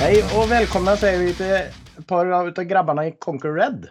[0.00, 3.90] Hej och välkomna säger vi till ett par av grabbarna i Conquer Red.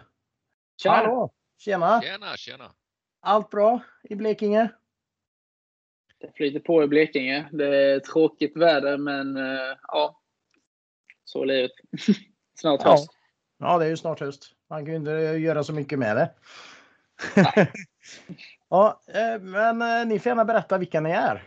[0.82, 0.96] Tjena!
[0.96, 1.32] Hallå!
[1.58, 2.02] Tjena!
[2.02, 2.72] Tjena, tjena.
[3.20, 4.68] Allt bra i Blekinge?
[6.18, 7.48] Det flyter på i Blekinge.
[7.52, 10.20] Det är tråkigt väder, men eh, ja.
[11.24, 11.70] Så är livet.
[12.60, 12.90] Snart Ja.
[12.90, 13.10] höst.
[13.58, 14.52] Ja, det är ju snart höst.
[14.70, 16.30] Man kan ju inte göra så mycket med det.
[18.72, 21.42] Ja, eh, men eh, ni får gärna berätta vilka ni är.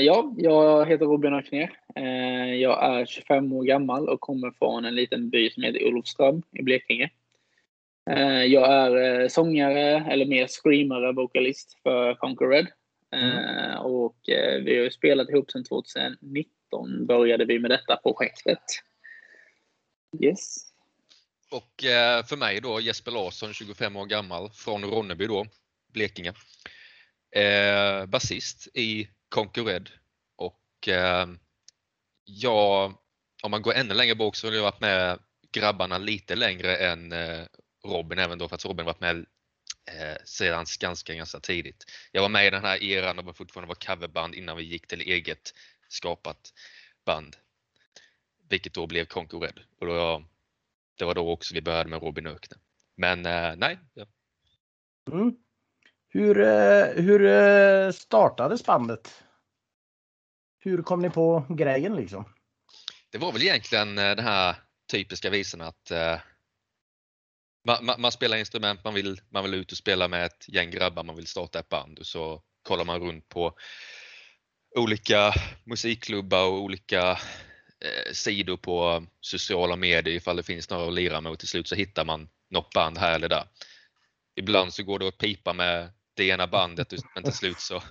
[0.00, 1.80] Ja, jag heter Robin Ökner.
[1.96, 6.42] Eh, jag är 25 år gammal och kommer från en liten by som heter Olofström
[6.52, 7.10] i Blekinge.
[8.10, 12.66] Eh, jag är eh, sångare, eller mer screamare, vokalist för Conquer Red.
[13.14, 14.16] Eh, och
[14.64, 18.62] vi har ju spelat ihop sedan 2019 började vi med detta projektet.
[20.20, 20.56] Yes.
[21.50, 21.72] Och
[22.28, 25.46] för mig då Jesper Larsson, 25 år gammal, från Ronneby då,
[25.92, 26.32] Blekinge.
[28.08, 29.90] Basist i Conquered
[30.36, 31.26] och eh,
[32.24, 32.94] jag,
[33.42, 35.18] om man går ännu längre bak så har jag varit med
[35.52, 37.44] grabbarna lite längre än eh,
[37.84, 39.16] Robin även då för att Robin varit med
[39.90, 41.84] eh, sedan ganska, ganska tidigt.
[42.12, 44.86] Jag var med i den här eran och var fortfarande var coverband innan vi gick
[44.86, 45.54] till eget
[45.88, 46.52] skapat
[47.04, 47.36] band.
[48.48, 50.24] Vilket då blev Conquered och då,
[50.98, 52.56] det var då också vi började med Robin Ökne.
[52.96, 54.06] Men eh, nej, ja.
[55.12, 55.36] Mm.
[56.08, 56.34] Hur,
[57.02, 59.21] hur startades bandet?
[60.64, 62.24] Hur kom ni på grejen liksom?
[63.12, 64.56] det var väl egentligen eh, den här
[64.90, 66.20] typiska visan att eh,
[67.66, 70.70] man, man, man spelar instrument, man vill, man vill ut och spela med ett gäng
[70.70, 73.54] grabbar, man vill starta ett band och så kollar man runt på
[74.76, 77.10] olika musikklubbar och olika
[77.80, 81.68] eh, sidor på sociala medier ifall det finns några att lira med och till slut
[81.68, 83.44] så hittar man något band här eller där.
[84.36, 87.82] Ibland så går det att pipa med det ena bandet men till slut så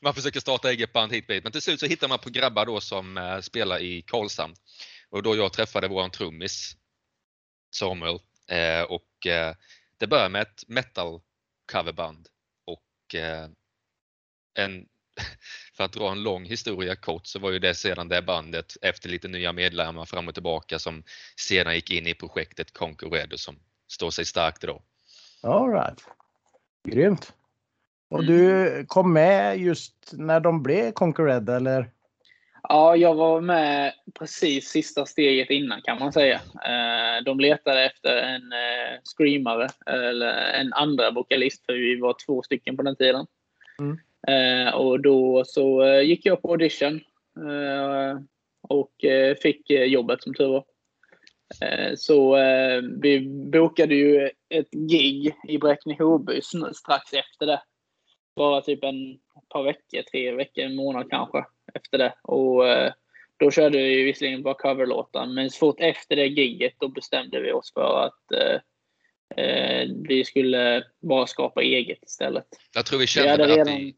[0.00, 2.30] man försöker starta eget band hit och dit men till slut så hittar man på
[2.30, 4.54] grabbar då som eh, spelar i Karlshamn
[5.10, 6.76] och då jag träffade våran trummis
[7.74, 8.18] Samuel
[8.48, 9.54] eh, och eh,
[9.98, 11.20] det började med ett metal
[11.72, 12.28] coverband
[12.64, 13.14] och
[14.58, 14.88] en
[15.76, 19.08] för att dra en lång historia kort så var ju det sedan det bandet efter
[19.08, 21.04] lite nya medlemmar fram och tillbaka som
[21.36, 23.58] sedan gick in i projektet Conquer Red och som
[23.88, 24.82] står sig starkt idag.
[25.42, 26.04] All right.
[26.86, 27.32] Grymt.
[28.10, 31.90] Och du kom med just när de blev Conquer Red eller?
[32.68, 36.34] Ja, jag var med precis sista steget innan kan man säga.
[36.64, 42.42] Eh, De letade efter en eh, screamare, eller en andra vokalist, för vi var två
[42.42, 43.26] stycken på den tiden.
[43.78, 43.98] Mm.
[44.28, 47.00] Eh, Och då så gick jag på audition
[48.68, 48.92] och
[49.42, 50.64] fick jobbet som tur var.
[51.62, 53.20] Eh, Så eh, vi
[53.52, 56.40] bokade ju ett gig i Bräkne-Hoby
[56.74, 57.62] strax efter det.
[58.36, 59.18] Bara typ en
[59.48, 62.14] par veckor, tre veckor, en månad kanske efter det.
[62.22, 62.92] Och eh,
[63.36, 67.52] då körde vi visserligen bara coverlåtar, men så fort efter det giget då bestämde vi
[67.52, 68.60] oss för att eh,
[70.08, 72.46] vi skulle bara skapa eget istället.
[72.74, 73.94] Jag tror vi Vi kände att redan, vi,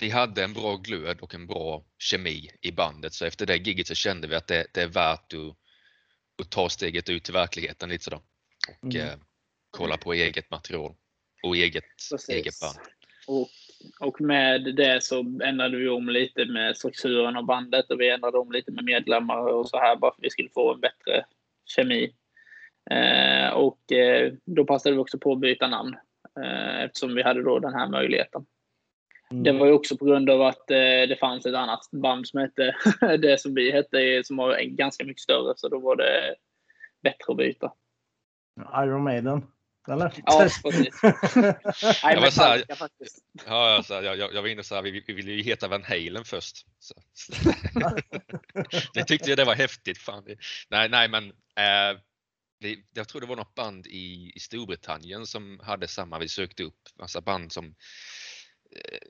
[0.00, 3.86] vi hade en bra glöd och en bra kemi i bandet så efter det giget
[3.86, 5.56] så kände vi att det, det är värt att,
[6.42, 8.20] att ta steget ut till verkligheten lite sådär.
[8.82, 9.06] Och Mm.
[9.08, 9.14] eh,
[9.70, 10.94] kolla på eget material
[11.42, 12.28] och eget, Precis.
[12.28, 12.78] eget band.
[13.26, 13.48] och,
[14.00, 18.38] och med det så ändrade vi om lite med strukturen av bandet och vi ändrade
[18.38, 21.24] om lite med medlemmar och så här bara för att vi skulle få en bättre
[21.64, 22.14] kemi.
[22.90, 25.96] Eh, och eh, då passade vi också på att byta namn
[26.40, 28.46] eh, eftersom vi hade då den här möjligheten.
[29.32, 29.42] Mm.
[29.42, 30.76] Det var ju också på grund av att eh,
[31.08, 32.76] det fanns ett annat band som hette
[33.18, 36.34] det som vi hette, som var ganska mycket större, så då var det
[37.02, 37.72] bättre att byta.
[38.84, 39.46] Iron Maiden?
[39.88, 40.12] Eller?
[40.26, 41.02] Ja, precis.
[41.36, 42.64] Nej, Jag var så här-.
[43.46, 46.24] Ja, jag, jag, jag var inne så här, vi, vi ville ju heta Van Halen
[46.24, 46.66] först.
[46.78, 46.94] Så.
[48.92, 49.98] jag tyckte ju det var häftigt.
[49.98, 50.24] Fan.
[50.70, 51.24] Nej, nej men
[51.56, 52.00] eh,
[52.94, 56.18] jag tror det var något band i, i Storbritannien som hade samma.
[56.18, 57.74] Vi sökte upp massa band som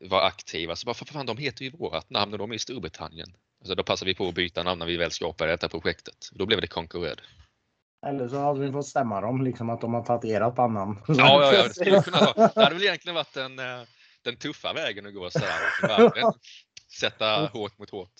[0.00, 0.76] var aktiva.
[0.76, 3.28] Så bara, för fan, de heter ju vårat namn och de är i Storbritannien.
[3.60, 6.28] Alltså, då passade vi på att byta namn när vi väl skapade detta projektet.
[6.32, 7.20] Då blev det Conquer Red.
[8.06, 10.98] Eller så hade vi fått stämma dem, liksom att de har tagit ert bandnamn.
[11.08, 12.50] Ja, ja, ja, det skulle kunna vara.
[12.54, 13.82] Det hade väl egentligen varit den, eh,
[14.24, 15.88] den tuffa vägen att gå så här.
[15.88, 16.32] världen.
[17.00, 18.12] Sätta hårt mot hårt.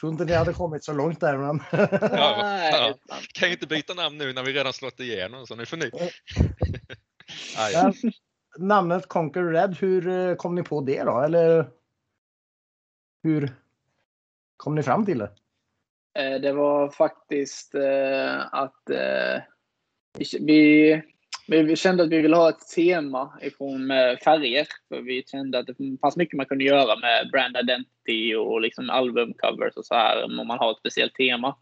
[0.00, 1.60] tror inte ni hade kommit så långt där, men.
[2.00, 2.94] Ja, Nej, ja.
[3.34, 5.90] Kan ju inte byta namn nu när vi redan slått igenom så nu får ni.
[7.56, 8.12] Nej, Men
[8.58, 11.20] namnet Conquer Red, hur eh, kom ni på det då?
[11.20, 11.66] Eller
[13.22, 13.50] hur
[14.56, 15.30] kom ni fram till det?
[16.18, 18.82] Eh, det var faktiskt eh, att
[20.40, 21.02] vi-
[21.48, 24.66] vi, kände att vi ville ha ett tema ifrån med färger.
[24.88, 28.90] För vi kände att det fanns mycket man kunde göra med brand identity och liksom
[28.90, 31.56] albumcovers och så här om man har ett speciellt tema.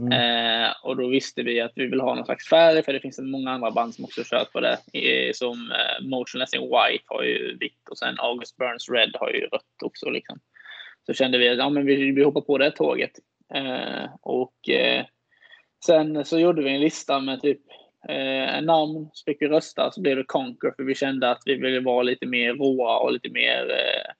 [0.00, 0.12] Mm.
[0.12, 3.18] Eh, och då visste vi att vi vill ha någon slags färg, för det finns
[3.18, 4.78] många andra band som också kört på det.
[5.34, 9.40] som eh, Motionless in White har ju vitt och sen August Burns Red har ju
[9.40, 10.10] rött också.
[10.10, 10.38] Liksom.
[11.06, 13.12] Så kände vi att ja, men vi, vi hoppar på det tåget.
[13.54, 15.04] Eh, och eh,
[15.86, 17.60] sen så gjorde vi en lista med typ
[18.08, 21.54] eh, namn, så fick vi rösta, så blev det Conquer, för vi kände att vi
[21.54, 24.12] ville vara lite mer råa och lite mer eh,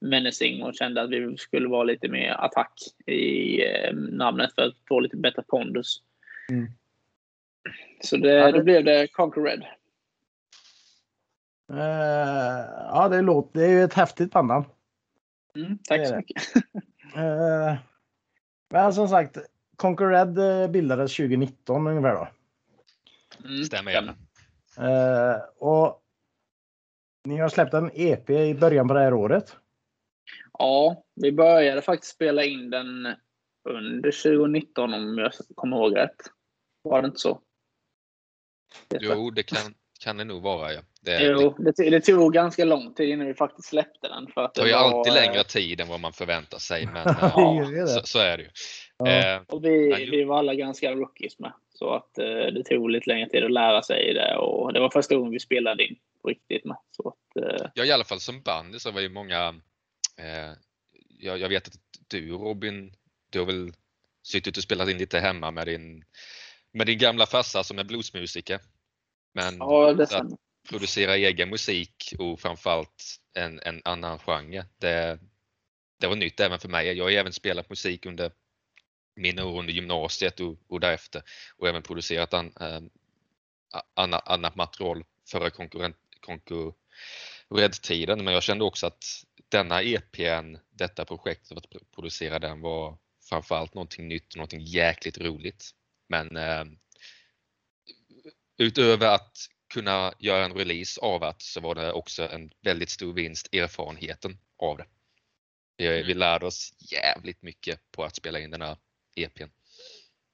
[0.00, 2.72] menacing och kände att vi skulle vara lite mer attack
[3.06, 6.02] i eh, namnet för att få lite bättre pondus.
[6.50, 6.66] Mm.
[8.00, 8.58] Så det, ja, det...
[8.58, 9.64] då blev det Conquer Red.
[11.72, 11.78] Uh,
[12.90, 14.64] ja, det, låter, det är ju ett häftigt bandnamn.
[15.56, 16.56] Mm, tack så mycket.
[17.16, 17.74] uh,
[18.70, 19.38] men som sagt,
[19.76, 22.28] Conquer Red bildades 2019 ungefär då.
[23.44, 23.92] Mm, Stämmer.
[23.92, 24.02] Ja.
[24.78, 26.02] Uh, och
[27.24, 29.56] ni har släppt en EP i början på det här året.
[30.60, 33.14] Ja, vi började faktiskt spela in den
[33.68, 36.16] under 2019 om jag kommer ihåg rätt.
[36.82, 37.40] Var det inte så?
[39.00, 40.72] Jo, det kan, kan det nog vara.
[40.72, 40.80] Ja.
[41.02, 44.26] Det, jo, det, det tog ganska lång tid innan vi faktiskt släppte den.
[44.34, 46.86] För att det, det ju alltid längre tid än vad man förväntar sig.
[46.86, 48.50] Men ja, så, så, är det ju.
[48.98, 49.06] Ja.
[49.06, 51.52] Eh, och vi, vi var alla ganska rookies med.
[51.74, 54.36] Så att eh, det tog lite längre tid att lära sig det.
[54.36, 56.76] Och det var första gången vi spelade in på riktigt med.
[56.90, 59.54] Så att, eh, ja, i alla fall som band så var ju många
[61.18, 61.74] jag, jag, vet att
[62.08, 62.94] du Robin,
[63.30, 63.72] du har väl
[64.22, 66.04] suttit och spelat in lite hemma med din,
[66.72, 68.60] med din gamla farsa som är bluesmusiker.
[69.34, 70.26] Men ja, att
[70.68, 75.18] producera egen musik och framförallt en, en annan genre, det,
[76.00, 76.86] det var nytt även för mig.
[76.86, 78.32] Jag har även spelat musik under
[79.16, 81.22] mina år under gymnasiet och, och därefter
[81.56, 82.80] och även producerat an, äh,
[83.94, 88.24] annat, annat material före konkurrent, konkurrenttiden.
[88.24, 89.04] Men jag kände också att
[89.50, 92.98] denna EPn, detta projektet att producera den var
[93.28, 95.70] framförallt någonting nytt, någonting jäkligt roligt.
[96.08, 96.64] Men eh,
[98.58, 99.36] utöver att
[99.74, 104.38] kunna göra en release av det så var det också en väldigt stor vinst, erfarenheten
[104.58, 104.86] av det.
[105.76, 106.06] Vi, mm.
[106.06, 108.76] vi lärde oss jävligt mycket på att spela in den här
[109.16, 109.42] EPn.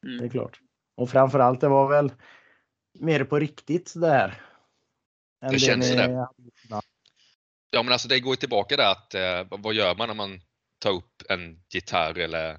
[0.06, 0.19] Mm.
[0.19, 0.60] Det är klart.
[0.96, 2.12] Och framförallt det var väl
[2.98, 4.42] mer på riktigt det här.
[5.50, 6.06] Det känns det.
[6.06, 6.28] det.
[7.70, 10.40] Ja men alltså det går tillbaka där att eh, vad gör man när man
[10.78, 12.58] tar upp en gitarr eller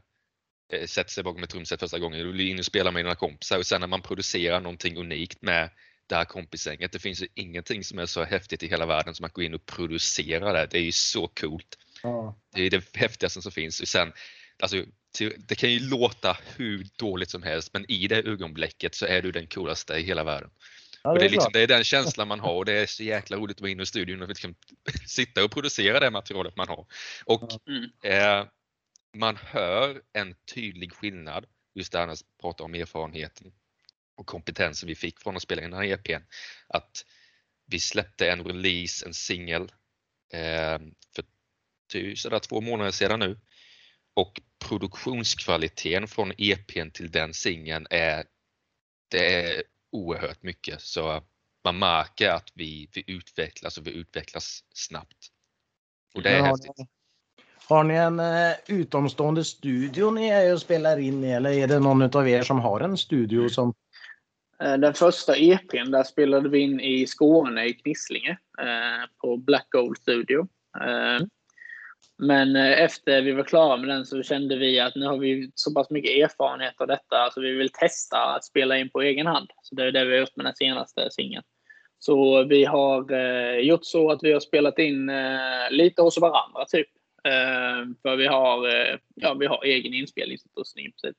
[0.73, 2.19] eh, sätter sig bakom ett trumset första gången.
[2.19, 5.41] Du blir in och spelar med dina kompisar och sen när man producerar någonting unikt
[5.41, 5.69] med
[6.07, 6.91] det här kompisgänget.
[6.91, 9.53] Det finns ju ingenting som är så häftigt i hela världen som att gå in
[9.53, 10.67] och producera det.
[10.71, 11.77] Det är ju så coolt.
[12.03, 12.39] Ja.
[12.55, 13.81] Det är det häftigaste som finns.
[13.81, 14.13] Och sen,
[14.59, 14.83] alltså,
[15.37, 19.31] det kan ju låta hur dåligt som helst men i det ögonblicket så är du
[19.31, 20.49] den coolaste i hela världen.
[21.03, 23.37] Ja, det, är liksom, det, är den känslan man har och det är så jäkla
[23.37, 24.55] roligt att vara inne i studion och liksom
[25.07, 26.85] sitta och producera det materialet man har.
[27.25, 27.89] Och mm.
[28.03, 28.47] eh,
[29.15, 31.45] man hör en tydlig skillnad,
[31.75, 33.51] just det här att prata om erfarenheten
[34.17, 36.23] och kompetensen vi fick från att spela in den här EPn.
[36.67, 37.05] Att
[37.65, 39.71] vi släppte en release, en singel
[40.33, 40.79] eh,
[41.15, 43.39] för sådär två månader sedan nu.
[44.13, 48.25] Och produktionskvaliteten från EPn till den singeln är,
[49.07, 50.81] det är oerhört mycket.
[50.81, 51.21] Så
[51.63, 55.27] man märker att vi, vi utvecklas och vi utvecklas snabbt.
[56.15, 56.77] Och det är har häftigt.
[56.77, 56.87] Ni,
[57.67, 61.79] har ni en uh, utomstående studio ni är och spelar in i eller är det
[61.79, 63.73] någon av er som har en studio som
[64.63, 69.67] eh, den första EPn där spelade vi in i Skåne, i Knislinge, eh, på Black
[69.69, 70.47] Gold Studio.
[70.79, 71.29] Mm.
[72.17, 75.51] Men eh, efter vi var klara med den så kände vi att nu har vi
[75.55, 79.27] så pass mycket erfarenhet av detta så vi vill testa att spela in på egen
[79.27, 79.47] hand.
[79.61, 81.43] Så det är det vi har gjort med den senaste singeln.
[81.99, 86.65] Så vi har eh, gjort så att vi har spelat in eh, lite hos varandra
[86.67, 86.87] typ.
[87.23, 91.17] Eh, för vi har, eh, ja, vi har egen inspelningsutrustning i princip.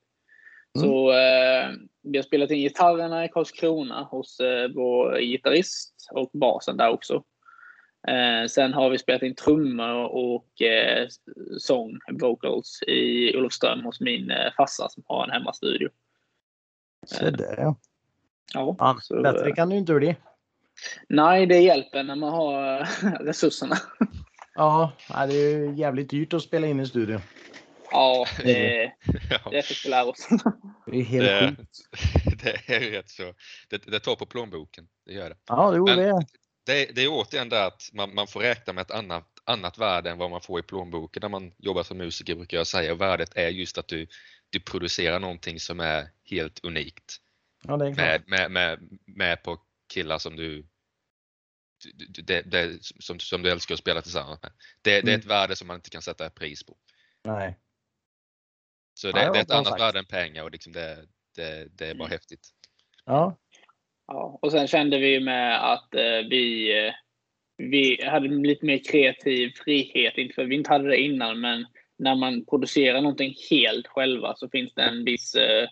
[0.79, 0.89] Mm.
[0.89, 1.69] Så eh,
[2.03, 4.41] vi har spelat in gitarrerna i Karlskrona hos
[4.75, 7.25] vår gitarrist och basen där också.
[8.09, 11.09] Eh, sen har vi spelat in trummor och eh,
[11.59, 15.89] sång, vocals, i Olofström hos min eh, farsa som har en hemmastudio.
[17.07, 17.77] Så där ja.
[18.55, 20.17] Ja, ja så, bättre kan du inte bli.
[21.09, 22.89] Nej, det hjälper när man har
[23.25, 23.77] resurserna.
[24.55, 27.21] Ja, det är ju jävligt dyrt att spela in i studio.
[27.91, 28.95] Ja, det, är,
[29.51, 30.29] det fick vi lära oss.
[30.87, 31.79] Det är helt det, sjukt.
[32.43, 33.23] Det är rätt så.
[33.69, 34.89] Det, det tar på plånboken.
[35.07, 35.37] Det gör det.
[35.49, 36.27] Ja, det gjorde det
[36.69, 40.11] det, det är återigen det att man, man, får räkna med ett annat, annat värde
[40.11, 42.93] än vad man får i plånboken när man jobbar som musiker brukar jag säga.
[42.93, 44.07] Och värdet är just att du,
[44.51, 47.17] du producerar någonting som är helt unikt.
[47.63, 49.61] Ja, är med, med, med, med på
[49.93, 50.67] killar som du
[52.25, 54.53] det, det, som, som du älskar att spela tillsammans med.
[54.83, 55.21] Det, det är Mm.
[55.21, 56.77] ett värde som man inte kan sätta pris på.
[57.25, 57.59] Nej.
[58.95, 59.81] Så det, Ja, det är ett annat sagt.
[59.81, 62.11] värde än pengar och liksom det, det, det är bara Mm.
[62.11, 62.49] häftigt.
[63.05, 63.37] Ja.
[64.09, 66.95] Ja, och sen kände vi med att eh, vi, eh,
[67.57, 70.19] vi hade lite mer kreativ frihet.
[70.19, 71.67] Inte för att vi inte hade det innan, men
[71.99, 75.69] när man producerar någonting helt själva så finns det en viss eh,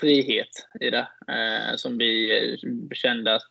[0.00, 1.08] frihet i det.
[1.28, 2.56] Eh, som vi
[2.94, 3.42] kände att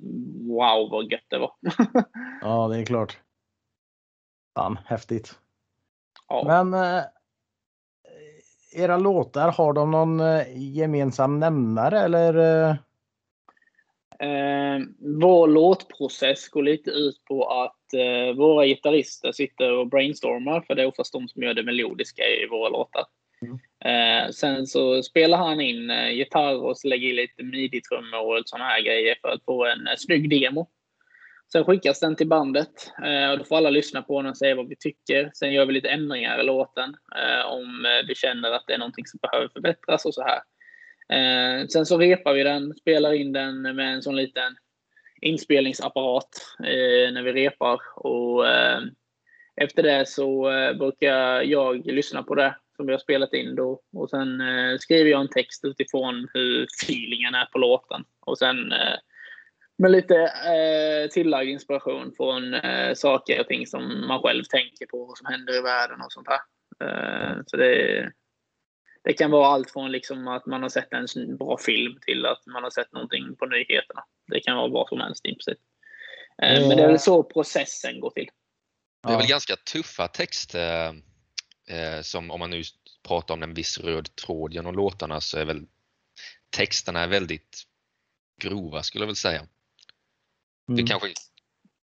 [0.48, 1.52] wow vad gött det var.
[2.42, 3.20] ja, det är klart.
[4.58, 5.40] Fan, häftigt.
[6.28, 6.44] ja.
[6.46, 7.04] Men eh,
[8.76, 10.22] era låtar, har de någon
[10.56, 12.36] gemensam nämnare eller?
[12.70, 12.76] Eh,
[14.20, 14.80] Eh,
[15.22, 20.82] vår låtprocess går lite ut på att eh, våra gitarrister sitter och brainstormar, för det
[20.82, 23.06] är oftast de som gör det melodiska i våra låtar.
[23.42, 23.60] Mm.
[23.86, 28.42] Eh, sen så spelar han in eh, gitarr och så lägger i lite midi-trummor och
[28.46, 30.68] sådana här grejer för att få en eh, snygg demo.
[31.52, 34.56] Sen skickas den till bandet eh, och då får alla lyssna på den och säga
[34.56, 35.32] vad vi tycker.
[35.34, 38.78] Sen gör vi lite ändringar i låten eh, om eh, vi känner att det är
[38.78, 40.40] någonting som behöver förbättras och så här.
[41.14, 44.56] Eh, sen så repar vi den, spelar in den med en sån liten
[45.22, 47.80] inspelningsapparat eh, när vi repar.
[47.96, 48.82] Och, eh,
[49.62, 53.82] efter det så eh, brukar jag lyssna på det som vi har spelat in då.
[53.94, 58.04] Och sen eh, skriver jag en text utifrån hur feelingen är på låten.
[58.26, 58.96] Och sen eh,
[59.78, 64.98] med lite eh, tillagd inspiration från eh, saker och ting som man själv tänker på
[64.98, 66.40] och som händer i världen och sånt här.
[66.84, 68.12] Eh, så det,
[69.06, 72.46] det kan vara allt från liksom att man har sett en bra film till att
[72.46, 74.04] man har sett någonting på nyheterna.
[74.28, 75.58] Det kan vara vad som helst i princip.
[76.42, 78.30] Eh, Men det är väl så processen går till.
[79.04, 80.88] Det är väl ganska tuffa texter
[81.70, 82.62] eh, som om man nu
[83.08, 85.66] pratar om en viss röd tråd genom låtarna så är väl
[86.50, 87.64] texterna är väldigt
[88.42, 89.48] grova skulle jag väl säga.
[90.68, 90.88] Det Mm.
[90.88, 91.08] kanske,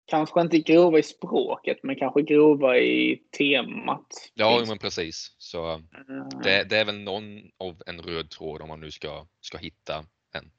[0.09, 4.07] Kanske inte grova i språket, men kanske grova i temat.
[4.33, 5.35] ja men precis.
[5.37, 7.23] Så Eh, det, det är väl någon
[7.57, 10.51] av en röd tråd om man nu ska, ska hitta en.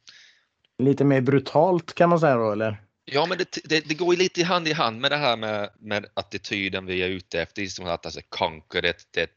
[0.79, 2.83] Lite mer brutalt kan man säga då eller?
[3.05, 5.71] Ja men det, det, det går ju lite hand i hand med det här med,
[5.79, 7.63] med attityden vi är ute efter.
[7.63, 9.31] Det är som att alltså, conquer, det, det,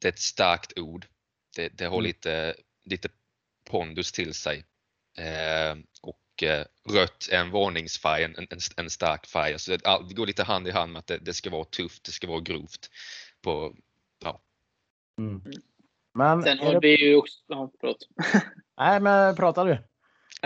[0.00, 1.06] det är ett starkt ord.
[1.56, 2.04] Det, det har Mm.
[2.04, 2.54] lite,
[2.84, 3.08] lite
[3.70, 4.64] pondus till sig.
[5.18, 9.58] Eh, och eh, rött är en varningsfärg, en, en, en stark färg.
[9.58, 11.64] Så det, all- det går lite hand i hand med att det, det ska vara
[11.64, 12.90] tufft, det ska vara grovt.
[13.42, 13.74] På,
[15.18, 15.42] Mm.
[16.14, 16.78] Men, Sen har det...
[16.82, 17.38] vi ju också...
[17.48, 18.08] Ja, förlåt.
[18.78, 19.78] nej men pratar du?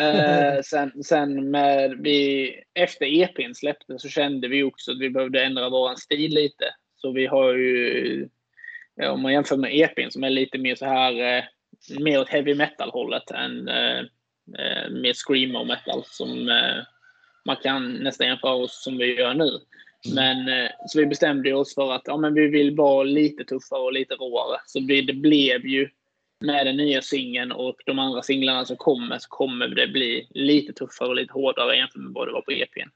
[0.02, 5.44] Eh, sen, sen med vi, efter EPn släpptes så kände vi också att vi behövde
[5.44, 6.64] ändra vår stil lite.
[6.96, 8.28] Så vi har ju,
[8.94, 11.44] ja, om man jämför med EPn som är lite mer så här, eh,
[11.98, 14.02] mer åt heavy metal hållet än eh,
[14.58, 16.84] eh, mer screamo metal som eh,
[17.44, 19.60] man kan nästan jämföra oss som vi gör nu.
[20.14, 23.80] Men eh, så vi bestämde oss för att ja, men vi vill vara lite tuffare
[23.80, 24.60] och lite råare.
[24.66, 25.88] Så det, det blev ju
[26.40, 30.72] med den nya singeln och de andra singlarna som kommer så kommer det bli lite
[30.72, 32.88] tuffare och lite hårdare jämfört med vad det var på EPn.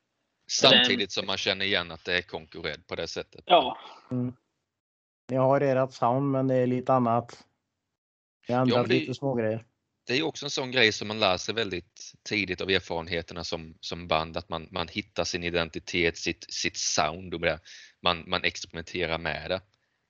[0.51, 3.43] samtidigt som man känner igen att det är konkurrent på det sättet.
[3.47, 3.79] Ja,
[5.31, 7.45] Ni har ert sound men det är lite annat.
[8.49, 9.65] Ni har ändrat men det- lite små grejer.
[10.11, 13.77] Det är också en sån grej som man lär sig väldigt tidigt av erfarenheterna som,
[13.81, 17.61] som band, att man, man hittar sin identitet, sitt, sitt sound och det.
[18.03, 19.61] Man, man experimenterar med det.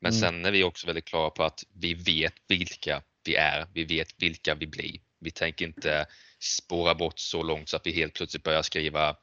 [0.01, 0.21] Men Mm.
[0.21, 4.23] sen är vi också väldigt klara på att vi vet vilka vi är, vi vet
[4.23, 5.01] vilka vi blir.
[5.19, 6.07] Vi tänker inte
[6.39, 9.17] spåra bort så långt så att vi helt plötsligt börjar skriva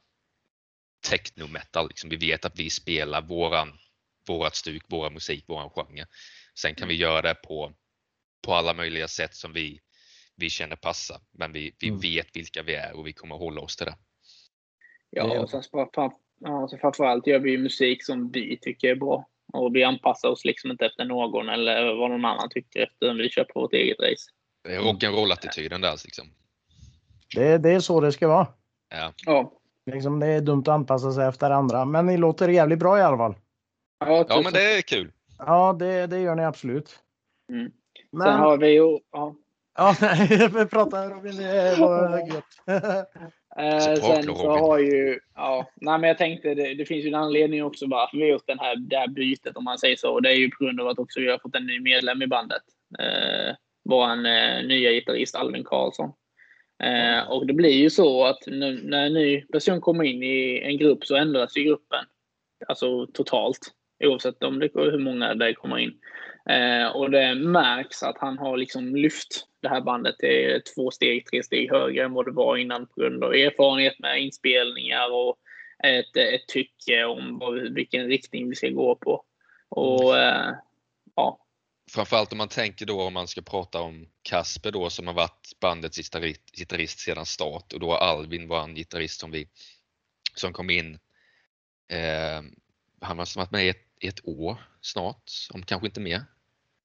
[1.08, 1.88] techno-metal.
[1.88, 2.10] Liksom.
[2.10, 3.78] Vi vet att vi spelar våran,
[4.26, 6.06] vårat stuk, våran musik, våran genre.
[6.54, 7.72] Sen kan vi göra det på,
[8.42, 9.80] på alla möjliga sätt som vi,
[10.38, 11.16] vi känner passar.
[11.32, 12.00] Men vi, vi Mm.
[12.00, 13.94] vet vilka vi är och vi kommer hålla oss till det.
[15.10, 18.88] ja och sen fram- fram- ja, så framförallt gör vi ju musik som vi tycker
[18.88, 19.28] är bra.
[19.52, 23.28] Och vi anpassar oss liksom inte efter någon eller vad någon annan tycker efter vi
[23.28, 24.30] kör på vårt eget race.
[24.64, 26.26] Det är rock'n'roll-attityden där liksom.
[27.34, 28.46] Det, det är så det ska vara.
[28.90, 29.12] Ja.
[29.26, 29.52] Ja,
[29.92, 31.84] Liksom, det är dumt att anpassa sig efter andra.
[31.84, 33.34] Men ni låter jävligt bra i alla fall.
[33.98, 35.12] ja, ja, men det är kul.
[35.38, 36.98] Ja, det, det gör ni absolut.
[37.52, 37.72] Mm.
[38.10, 38.98] Men, Sen har vi ju...
[39.12, 39.34] Ja.
[39.78, 42.44] Ja, nej, vi pratar Robin, det var gött.
[43.58, 44.46] Eh, Så sen så Robin.
[44.46, 48.16] har ju, ja, nej men jag tänkte det, det finns ju en anledning också varför
[48.16, 50.12] vi har gjort den här, det här bytet om man säger så.
[50.12, 52.22] Och det är ju på grund av att också vi har fått en ny medlem
[52.22, 52.62] i bandet.
[52.98, 53.54] Eh,
[53.84, 56.12] vår eh, nya gitarrist Alvin Karlsson.
[56.82, 60.62] Eh, och det blir ju så att nu, när en ny person kommer in i
[60.64, 62.04] en grupp så ändras ju gruppen.
[62.68, 63.58] Alltså totalt.
[64.04, 65.92] Oavsett om det, hur många det kommer in.
[66.48, 71.26] Eh, och det märks att han har liksom lyft det här bandet till två steg,
[71.26, 75.36] tre steg högre än vad det var innan på grund av erfarenhet med inspelningar och
[75.84, 79.24] ett, ett tycke om vad, vilken riktning vi ska gå på.
[79.68, 80.54] Och eh,
[81.16, 81.44] ja.
[81.90, 85.50] Framförallt om man tänker då om man ska prata om Kasper då som har varit
[85.60, 85.98] bandets
[86.52, 89.48] gitarrist sedan start och då Alvin var en gitarrist som vi
[90.34, 90.94] som kom in.
[91.88, 92.42] Eh,
[93.00, 96.22] han har varit med i ett, ett år snart, om kanske inte mer.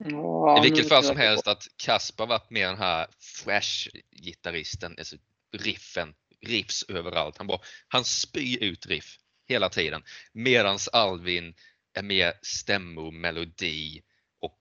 [0.05, 5.15] Ja, I vilket fall som helst att Kasper varit mer den här fresh-gitarristen, alltså
[5.51, 7.38] riffen, riffs överallt.
[7.38, 9.17] Han, bara, han spyr ut riff
[9.48, 10.03] hela tiden.
[10.33, 11.55] Medans Alvin
[11.93, 14.01] är mer stämmor, melodi
[14.39, 14.60] och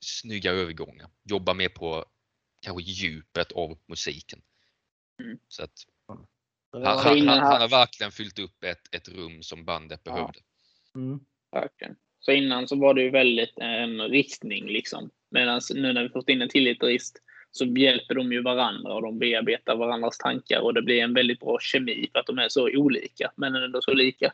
[0.00, 1.10] snygga övergångar.
[1.24, 2.04] Jobbar mer på
[2.62, 4.42] kanske djupet av musiken.
[5.22, 5.38] Mm.
[5.48, 6.26] Så att, han,
[6.72, 10.12] han, han, han, har verkligen fyllt upp ett, ett rum som bandet ja.
[10.12, 10.40] behövde.
[10.94, 11.20] Mm.
[11.52, 11.96] Verkligen.
[12.24, 15.10] Så innan så var det ju väldigt en riktning liksom.
[15.30, 17.18] Medan nu när vi fått in en tillitsrist
[17.50, 21.40] så hjälper de ju varandra och de bearbetar varandras tankar och det blir en väldigt
[21.40, 24.32] bra kemi för att de är så olika men ändå så lika.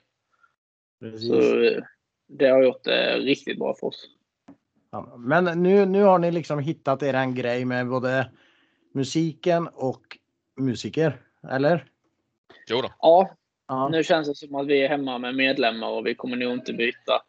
[1.01, 1.29] Precis.
[1.29, 1.71] Så
[2.29, 4.07] det har gjort det riktigt bra för oss.
[4.91, 8.31] Ja, men nu, nu har ni liksom hittat er en grej med både
[8.95, 10.19] musiken och
[10.61, 11.21] musiker,
[11.51, 11.85] eller?
[12.69, 12.93] Jo då.
[12.99, 13.37] Ja,
[13.69, 16.53] ja, nu känns det som att vi är hemma med medlemmar och vi kommer nog
[16.53, 17.23] inte byta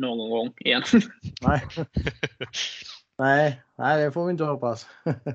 [0.00, 0.82] någon gång igen.
[1.42, 1.62] Nej.
[3.18, 4.86] nej, nej, det får vi inte hoppas.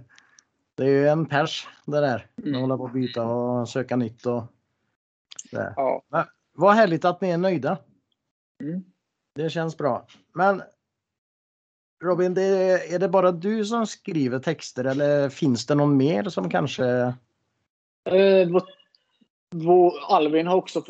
[0.76, 2.28] Det är ju en pers det där.
[2.38, 2.56] Mm.
[2.56, 4.44] Att hålla på och byta och söka nytt och
[5.52, 5.74] det.
[5.76, 6.04] Ja.
[6.10, 7.78] Men, vad härligt att ni är nöjda.
[8.62, 8.84] Mm.
[9.36, 10.08] Det känns bra.
[10.34, 10.62] Men
[12.04, 16.50] Robin, det är, det bara du som skriver texter eller finns det någon mer som
[16.50, 16.86] kanske?
[18.04, 18.64] Eh, vår,
[19.50, 20.82] vår, Alvin har också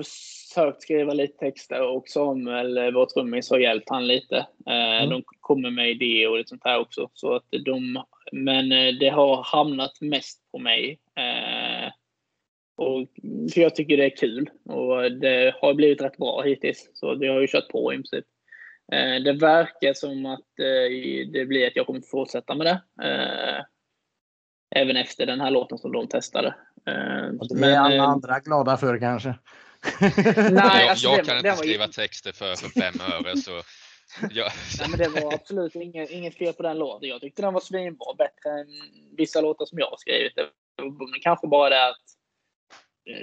[0.53, 4.38] försökt skriva lite texter och Samuel, eh, vår trummis, har hjälpt han lite.
[4.67, 5.10] Eh, mm.
[5.10, 7.10] De kommer med idéer och lite sånt här också.
[7.13, 11.00] Så att de, men eh, det har hamnat mest på mig.
[12.77, 13.07] Och,
[13.53, 16.90] för jag tycker det är kul och det har blivit rätt bra hittills.
[16.94, 18.25] Så vi har ju kört på i princip.
[19.24, 20.46] Det verkar som att
[21.33, 22.81] det blir att jag kommer fortsätta med det.
[24.75, 26.55] Även efter den här låten som de testade.
[27.40, 29.35] Och det är alla andra glada för kanske?
[30.51, 31.94] Nej, alltså jag, jag kan det, inte skriva var...
[31.94, 33.37] texter för, för fem öre.
[33.37, 33.61] Så
[34.31, 34.50] ja.
[34.79, 37.09] Nej, men det var absolut inget, inget fel på den låten.
[37.09, 38.13] Jag tyckte den var svinbra.
[38.17, 38.67] Bättre än
[39.17, 40.35] vissa låtar som jag har skrivit.
[40.35, 40.50] Det
[41.22, 42.01] kanske bara det att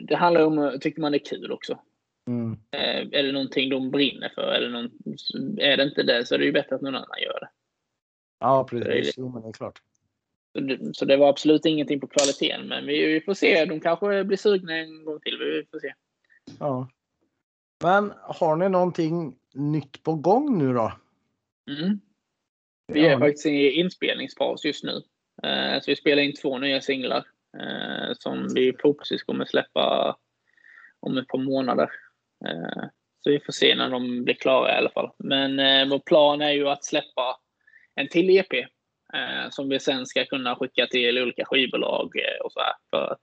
[0.03, 1.79] det handlar om, tycker man det är kul också.
[2.29, 2.59] Mm.
[3.13, 4.43] Är det någonting de brinner för?
[4.43, 4.91] Är det, någon,
[5.59, 7.49] är det inte det så är det ju bättre att någon annan gör det.
[8.41, 9.15] Ja, precis.
[9.17, 9.83] Jo, men det är klart.
[10.53, 13.65] Så det, så det var absolut ingenting på kvaliteten, men vi, vi, får se.
[13.65, 15.39] De kanske blir sugna en gång till.
[15.39, 15.95] Vi får se.
[16.61, 16.89] Ja.
[17.83, 20.93] Men har ni någonting nytt på gång nu då?
[21.71, 22.01] Mm.
[22.93, 23.19] Vi är ja.
[23.19, 25.03] faktiskt i inspelningsfas just nu.
[25.43, 27.27] Eh, så vi spelar in två nya singlar
[27.59, 30.17] eh, som vi förhoppningsvis kommer släppa
[31.01, 31.91] om ett par månader.
[32.47, 32.85] Eh,
[33.21, 35.11] så vi får se när de blir klara i alla fall.
[35.19, 37.37] Men vår plan är ju att släppa
[37.95, 38.67] en till EP
[39.51, 42.13] som vi sen ska kunna skicka till olika skivbolag
[42.45, 43.23] och så här för att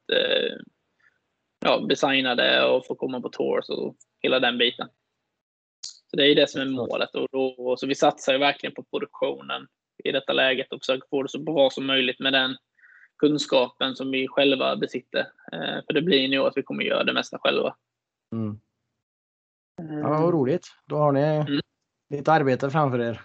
[1.66, 4.88] ja, designa det och få komma på tours och hela den biten.
[6.12, 7.16] Så det är det som är målet.
[7.16, 9.68] Och då, så vi satsar ju verkligen på produktionen
[10.04, 12.56] i detta läget och försöker få det så bra som möjligt med den
[13.18, 15.28] kunskapen som vi själva besitter.
[15.86, 17.76] För det blir nog att vi kommer göra det mesta själva.
[18.32, 18.60] Mm.
[20.02, 20.68] Ja, vad roligt.
[20.86, 21.60] Då har ni mm.
[22.10, 23.22] lite arbete framför er.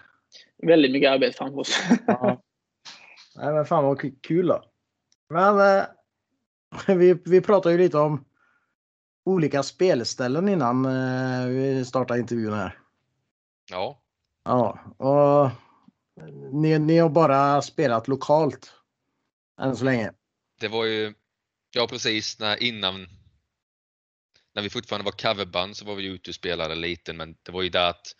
[0.67, 1.81] Väldigt mycket arbete framför oss.
[2.07, 2.41] ja.
[3.35, 4.63] Nej, men fan vad kul då.
[5.29, 5.85] Men eh,
[6.97, 8.25] vi, vi pratade ju lite om
[9.23, 12.79] olika spelställen innan eh, vi startade intervjun här.
[13.69, 14.01] Ja.
[14.43, 15.49] Ja, och
[16.51, 18.73] ni, ni har bara spelat lokalt
[19.61, 20.11] än så länge.
[20.59, 21.13] Det var ju,
[21.71, 23.07] ja precis, när, innan
[24.53, 27.61] när vi fortfarande var coverband så var vi ute och spelade lite men det var
[27.61, 28.15] ju där att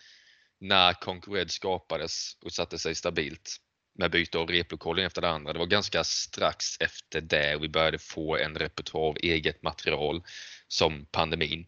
[0.60, 3.58] när Conquered skapades och satte sig stabilt
[4.02, 5.54] med byte av replokaler efter det andra.
[5.54, 10.24] Det var ganska strax efter det vi började få en repertoar av eget material
[10.68, 11.68] som pandemin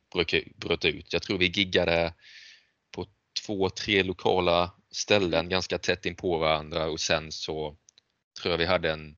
[0.55, 1.13] bröt ut.
[1.13, 2.13] Jag tror vi giggade
[2.91, 3.05] på
[3.45, 7.75] två, tre lokala ställen ganska tätt in på varandra och sen så
[8.41, 9.17] tror jag vi hade en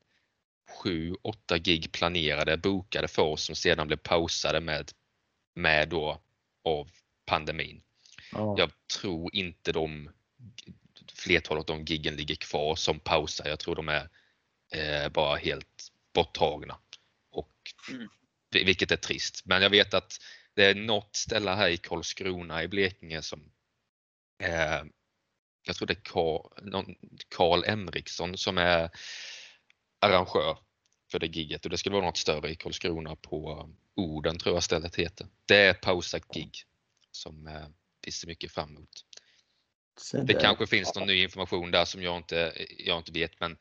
[0.83, 4.91] sju, åtta gig planerade, bokade för oss som sedan blev pausade med
[5.55, 6.21] med då
[6.63, 6.89] av
[7.25, 7.81] pandemin.
[8.31, 8.55] Ja.
[8.57, 10.09] Jag tror inte de
[11.25, 13.47] flertalet av de giggen ligger kvar som pausar.
[13.47, 14.09] Jag tror de är
[14.71, 16.77] eh, bara helt borttagna.
[17.31, 17.53] Och,
[17.89, 18.07] mm.
[18.51, 19.45] Vilket är trist.
[19.45, 20.13] Men jag vet att
[20.53, 23.51] det är något ställe här i Karlskrona i Blekinge som
[24.43, 24.83] eh,
[25.67, 26.01] jag tror det är
[27.35, 28.89] Carl Emriksson som är
[30.01, 30.57] arrangör
[31.11, 34.63] för det giget och det skulle vara något större i Karlskrona på Orden tror jag
[34.63, 35.27] stället heter.
[35.45, 36.51] Det är pausat gig
[37.11, 37.67] som eh,
[38.05, 39.05] vi ser mycket fram emot.
[40.23, 43.57] Det kanske finns någon ny information där som jag inte, jag inte vet men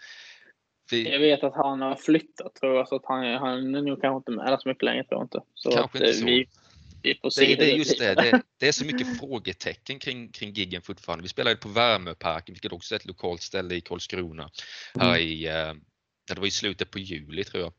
[0.91, 1.13] vi...
[1.13, 4.17] Jag vet att han har flyttat tror jag så att han, han är nog kanske
[4.17, 5.41] inte med så mycket längre tror jag inte.
[5.55, 6.27] Så kanske inte så.
[6.27, 6.47] Vi,
[7.03, 8.15] vi får se det, det, är just det.
[8.15, 8.43] det.
[8.59, 8.69] det.
[8.69, 11.23] är så mycket frågetecken kring, kring giggen fortfarande.
[11.23, 14.51] Vi spelade på Värmöparken, vilket också är ett lokalt ställe i Karlskrona.
[14.95, 15.21] Här mm.
[15.21, 15.75] i, eh,
[16.35, 17.73] det var i slutet på juli tror jag.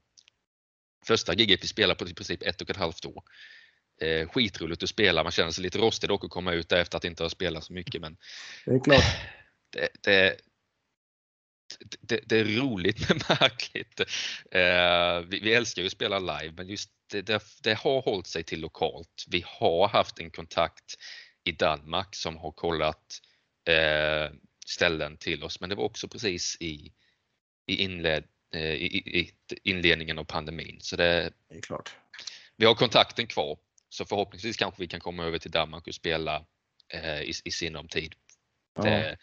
[1.08, 3.24] Första giget vi spelade på i princip ett och ett halvt år.
[4.02, 6.98] Eh, skitroligt att spela, man känner sig lite rostig dock att komma ut där efter
[6.98, 8.18] att inte ha spelat så mycket men
[8.66, 9.04] det är klart.
[9.72, 10.38] Det, det,
[12.00, 14.00] det, det, är roligt men märkligt.
[14.52, 18.44] Eh, vi, vi, älskar ju att spela live men just det, det, har hållit sig
[18.44, 19.26] till lokalt.
[19.28, 20.96] Vi har haft en kontakt
[21.44, 23.22] i Danmark som har kollat
[23.68, 26.94] eh, ställen till oss men det var också precis i,
[27.68, 29.32] i, inled, eh, i, i
[29.64, 30.78] inledningen av pandemin.
[30.82, 31.96] Så det, det är klart.
[32.58, 33.58] Vi har kontakten kvar
[33.90, 36.46] så förhoppningsvis kanske vi kan komma över till Danmark och spela
[36.94, 38.16] eh, i, i sinom tid.
[38.76, 38.84] Ja.
[38.84, 39.18] Det,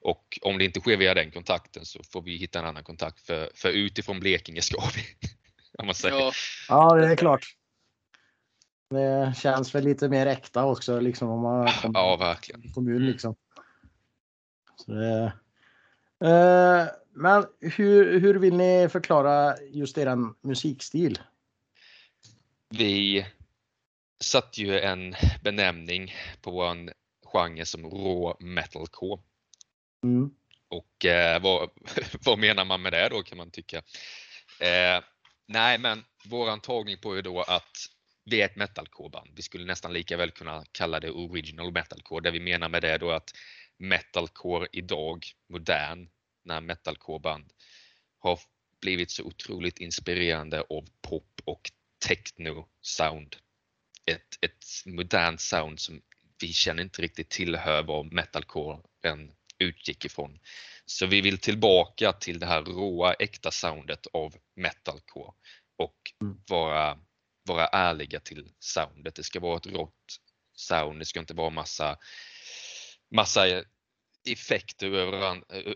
[0.00, 3.20] och om det inte sker via den kontakten så får vi hitta en annan kontakt
[3.20, 5.28] för, för utifrån Blekinge ska vi.
[5.78, 6.16] Om man säger.
[6.16, 6.32] Ja.
[6.68, 7.46] ja, det är klart.
[8.90, 12.72] Det känns väl lite mer äkta också liksom om man kommer ja, verkligen.
[12.72, 13.34] kommun liksom.
[14.76, 15.32] Så det,
[16.24, 21.18] eh, men hur, hur vill ni förklara just er musikstil?
[22.70, 23.26] Vi
[24.22, 26.92] satte ju en benämning på vår
[27.24, 29.22] genre som raw metalcore.
[30.04, 30.30] Mm.
[30.68, 31.70] Och eh, vad,
[32.24, 33.76] vad menar man med det då kan man tycka.
[34.60, 35.04] Eh,
[35.46, 37.76] nej men våran tagning på är då att
[38.24, 39.30] vi är ett metalcore-band.
[39.34, 42.22] Vi skulle nästan lika väl kunna kalla det original metalcore.
[42.22, 43.30] Det vi menar med det då att
[43.78, 46.08] metalcore idag, modern,
[46.44, 47.52] när metalcore-band
[48.18, 48.38] har
[48.80, 51.70] blivit så otroligt inspirerande av pop och
[52.08, 53.36] techno-sound.
[54.06, 56.02] Ett, ett modernt sound som
[56.40, 58.78] vi känner inte riktigt tillhör vad metalcore
[59.58, 60.38] utgick ifrån.
[60.86, 65.32] Så vi vill tillbaka till det här råa äkta soundet av metalcore
[65.76, 66.40] och mm.
[66.48, 66.98] vara,
[67.48, 69.14] vara ärliga till soundet.
[69.14, 70.20] Det ska vara ett rått
[70.54, 71.98] sound, det ska inte vara massa,
[73.14, 73.62] massa
[74.28, 74.86] effekter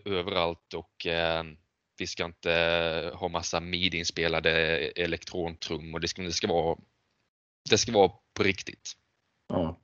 [0.05, 1.43] överallt och eh,
[1.97, 4.51] vi ska inte ha massa midi-inspelade
[4.95, 5.99] elektrontrummor.
[5.99, 6.77] Det ska, det ska vara
[7.69, 8.91] det ska vara på riktigt.
[9.49, 9.79] Ja.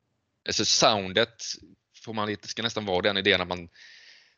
[0.48, 1.44] Alltså soundet
[2.04, 3.70] får man lite, ska nästan vara den idén att man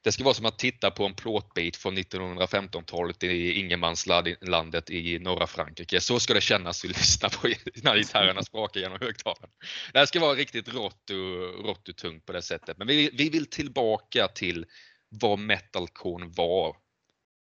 [0.06, 5.48] det ska vara som att titta på en plåtbit från 1915-talet i ingenmanslandet i norra
[5.48, 6.02] Frankrike.
[6.02, 7.48] Så ska det kännas att lyssna på
[7.84, 9.50] när gitarrerna sprakar genom högtalaren.
[9.94, 12.78] Det här ska vara riktigt rått och, rått och tungt på det sättet.
[12.78, 14.66] Men vi, vi vill tillbaka till
[15.10, 16.76] vad metalcore var.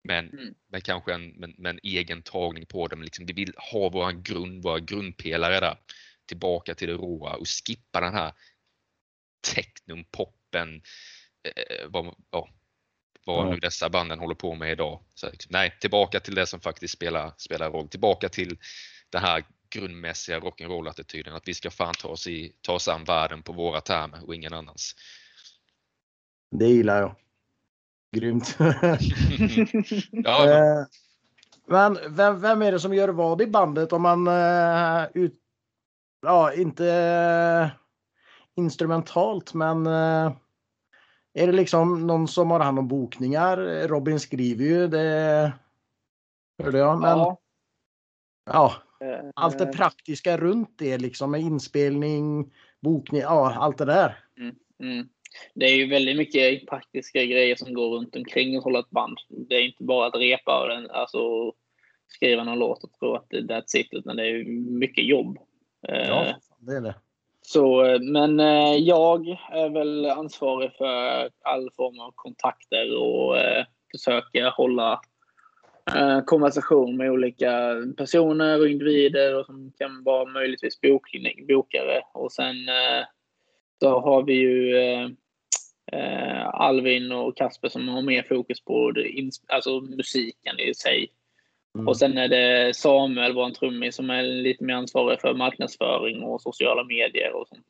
[0.02, 0.54] Men mm.
[0.68, 3.02] med kanske en, med, med en egen tagning på dem.
[3.02, 5.78] Liksom, vi vill ha våran grund, våra grundpelare där.
[6.26, 8.32] Tillbaka till det råa och skippa den här
[9.54, 10.82] technon, poppen,
[11.42, 12.48] eh, vad, ja,
[13.24, 15.04] vad nu dessa banden håller på med idag.
[15.14, 17.88] Så, liksom, nej, tillbaka till det som faktiskt spelar, spelar roll.
[17.88, 18.58] Tillbaka till
[19.10, 23.42] den här grundmässiga rock'n'roll-attityden att vi ska fan ta oss, i, ta oss an världen
[23.42, 24.96] på våra termer och ingen annans.
[26.50, 27.16] Det gillar jag.
[28.16, 28.56] Grymt.
[30.10, 30.50] ja.
[30.50, 30.86] Eh,
[31.66, 35.34] men vem, vem är det som gör vad i bandet om man uh, ut,
[36.22, 37.70] ja, inte uh,
[38.54, 40.32] instrumentalt men uh,
[41.34, 43.88] är det liksom någon som har hand om bokningar?
[43.88, 45.52] Robin skriver ju, det
[46.62, 47.00] hörde jag.
[47.00, 47.38] Men, ja.
[48.50, 48.74] ja.
[49.34, 54.24] Allt det praktiska runt det liksom med inspelning, bokning, ja allt det där.
[54.38, 55.08] Mm, mm.
[55.54, 59.18] Det är ju väldigt mycket praktiska grejer som går runt omkring att hålla ett band.
[59.28, 61.52] Det är inte bara att repa och den, alltså,
[62.08, 65.38] skriva någon låt och tro att that's it, utan det är mycket jobb.
[65.80, 66.94] Ja, eh, det är det.
[67.42, 73.36] Så, eh, men eh, jag är väl ansvarig för all form av kontakter och
[73.92, 75.00] försöker hålla
[76.26, 82.00] konversation med olika personer och individer och som kan vara möjligtvis bokning, bokare.
[82.14, 82.54] Och sen
[83.80, 84.76] så har vi ju
[86.52, 91.12] Alvin och Kasper som har mer fokus på det, alltså musiken i sig.
[91.74, 91.88] Mm.
[91.88, 96.42] Och sen är det Samuel, vår trummis, som är lite mer ansvarig för marknadsföring och
[96.42, 97.66] sociala medier och sånt.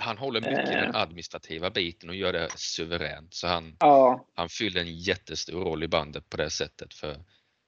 [0.00, 1.00] Han håller mycket i den eh.
[1.00, 3.34] administrativa biten och gör det suveränt.
[3.34, 4.26] Så han, ja.
[4.34, 6.94] han fyller en jättestor roll i bandet på det sättet.
[6.94, 7.16] För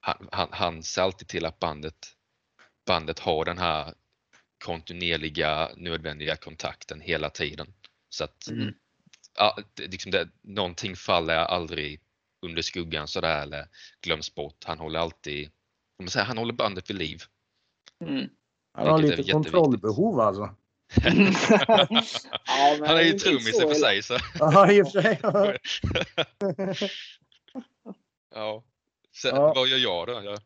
[0.01, 1.95] han, han, han ser alltid till att bandet,
[2.87, 3.95] bandet har den här
[4.65, 7.67] kontinuerliga nödvändiga kontakten hela tiden.
[8.09, 8.75] Så att mm.
[9.81, 12.01] Liksom det, någonting faller aldrig
[12.43, 13.69] under skuggan sådär eller
[14.03, 14.65] glöms bort.
[14.65, 15.51] Han håller alltid,
[15.99, 17.23] man säga, han håller bandet vid liv.
[18.05, 18.29] Mm.
[18.73, 20.55] Han har lite kontrollbehov alltså.
[21.67, 21.87] ja,
[22.87, 24.03] han är ju trummis i och för sig.
[24.03, 24.19] Så.
[24.39, 25.21] ja, i och för sig.
[28.35, 28.65] ja.
[29.17, 29.55] Sen, ja.
[29.55, 30.13] Vad gör jag då?
[30.13, 30.39] Jag...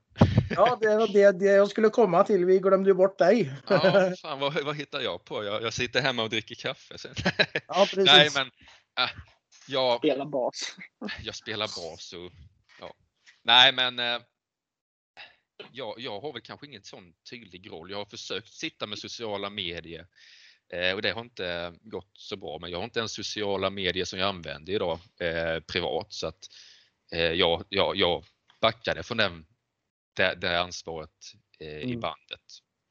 [0.50, 2.44] ja, det var det, det jag skulle komma till.
[2.44, 3.52] Vi glömde ju bort dig.
[3.68, 5.44] ja, fan, vad, vad hittar jag på?
[5.44, 6.98] Jag, jag sitter hemma och dricker kaffe.
[6.98, 7.14] Sen.
[7.68, 8.04] ja, precis.
[8.04, 8.50] Nej, men
[8.98, 9.10] äh,
[9.68, 9.98] jag...
[9.98, 10.76] Spelar bas.
[11.22, 12.32] jag spelar bas och
[12.80, 12.94] ja.
[13.42, 14.20] Nej, men äh,
[15.72, 17.90] jag, jag har väl kanske ingen sån tydlig roll.
[17.90, 20.06] Jag har försökt sitta med sociala medier
[20.72, 22.58] eh, och det har inte gått så bra.
[22.58, 26.48] Men jag har inte ens sociala medier som jag använder idag eh, privat så att
[27.12, 28.24] eh, jag, jag, jag
[28.60, 29.46] backade från den,
[30.16, 31.88] det, det ansvaret eh, mm.
[31.88, 32.42] i bandet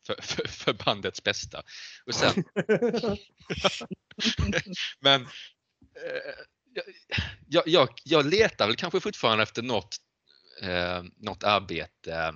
[0.08, 1.64] för, för, för, bandets bästa.
[2.06, 2.44] Och sen,
[5.00, 5.28] men
[7.48, 9.98] jag, jag, jag letar väl kanske fortfarande efter något,
[10.62, 12.34] eh, något arbete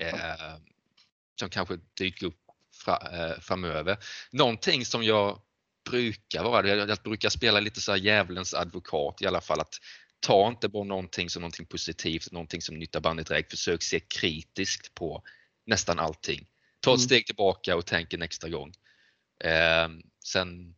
[0.00, 0.56] eh,
[1.40, 2.40] som kanske dyker upp
[2.84, 3.98] fra, eh, framöver.
[4.30, 5.40] Någonting som jag
[5.90, 9.60] brukar vara, jag brukar spela lite så här djävulens advokat i alla fall.
[9.60, 9.74] att
[10.20, 13.50] Ta inte bara någonting som någonting positivt, någonting som nyttar bandet direkt.
[13.50, 15.22] Försök se kritiskt på
[15.66, 16.46] nästan allting.
[16.80, 17.04] Ta ett mm.
[17.04, 18.72] steg tillbaka och tänk en extra gång.
[19.44, 19.88] Eh,
[20.24, 20.74] sen,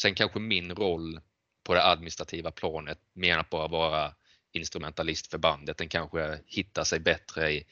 [0.00, 1.20] sen kanske min roll
[1.64, 4.14] på det administrativa planet mer än att bara vara
[4.52, 5.78] instrumentalist för bandet.
[5.78, 7.64] Den kanske hittar sig bättre i,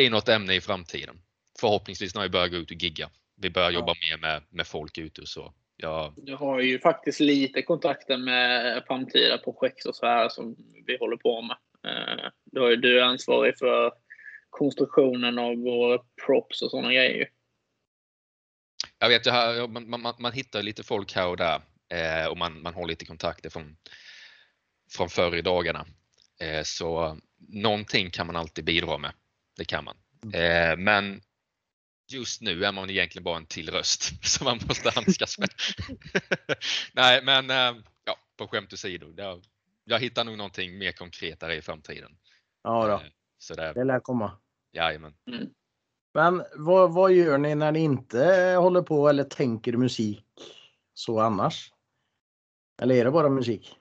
[0.00, 1.20] i något ämne i framtiden.
[1.60, 3.10] Förhoppningsvis när vi börjar gå ut och gigga.
[3.36, 5.54] Vi börjar jobba mer med, med folk ute och så.
[5.76, 6.14] Ja.
[6.16, 11.16] Du har ju faktiskt lite kontakter med framtida projekt och så här som vi håller
[11.16, 11.56] på med.
[11.86, 13.92] Eh, du, har ju, du är ansvarig för
[14.50, 17.28] konstruktionen av våra props och sådana grejer.
[18.98, 22.62] Jag vet, jag, man, man, man hittar lite folk här och där eh, och man,
[22.62, 23.76] man har lite kontakter från,
[24.92, 25.86] från förr i dagarna.
[26.40, 29.12] Eh, så någonting kan man alltid bidra med.
[29.56, 29.96] Det kan man.
[30.22, 30.34] Mm.
[30.34, 31.20] Eh, men
[32.12, 35.48] just nu är man egentligen bara en till röst som man måste handskas med.
[36.92, 39.14] Nej, men eh, ja, på skämt åsido.
[39.16, 39.44] Jag,
[39.84, 42.16] jag hittar nog någonting mer konkretare i framtiden.
[42.62, 42.94] Ja, då.
[42.94, 44.38] Eh, så det, det lär komma.
[44.72, 45.14] Jajamän.
[45.30, 45.46] Mm.
[46.16, 50.24] Men vad, vad gör ni när ni inte eh, håller på eller tänker musik
[50.94, 51.72] så annars?
[52.82, 53.76] Eller är det bara musik?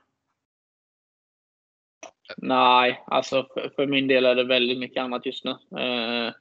[2.38, 5.52] Nej, alltså för, för min del är det väldigt mycket annat just nu.
[5.80, 6.34] Eh,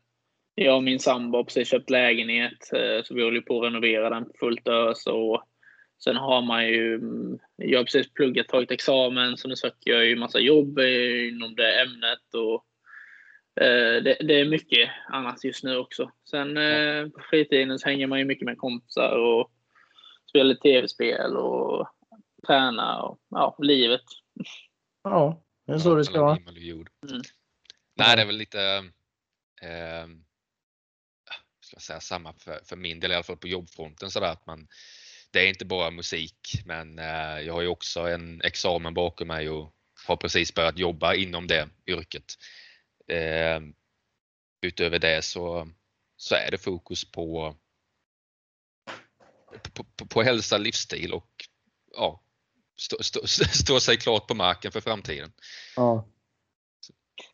[0.55, 4.11] jag och min sambo har precis köpt lägenhet, eh, så vi håller på att renovera
[4.11, 5.07] den fullt ös.
[5.07, 5.43] Och
[6.05, 7.01] sen har man ju,
[7.57, 10.79] jag har precis pluggat, tagit examen, så nu söker jag ju massa jobb
[11.33, 12.35] inom det ämnet.
[12.35, 12.65] Och,
[13.55, 16.11] det, det, är mycket annat just nu också.
[16.31, 19.53] Sen eh, på fritiden så hänger man ju mycket med kompisar och
[20.29, 21.89] spelar tv-spel och
[22.47, 24.05] tränar och ja, livet.
[25.03, 26.37] Ja, det är så det ska vara.
[26.37, 27.23] Mm.
[27.97, 28.61] Nej, det är väl lite
[29.63, 30.07] eh,
[31.61, 34.69] ska säga, samma för, för min del, i alla fall på jobbfronten sådär att man
[35.31, 39.49] det är inte bara musik men eh, jag har ju också en examen bakom mig
[39.49, 39.75] och
[40.07, 42.25] har precis börjat jobba inom det yrket.
[43.09, 43.61] Eh,
[44.63, 45.69] utöver det så,
[46.17, 47.57] så är det fokus på,
[49.75, 51.31] på, på, på hälsa, livsstil och
[51.97, 52.21] ja,
[52.77, 55.33] stå, stå, stå sig klart på marken för framtiden.
[55.77, 56.09] Ja.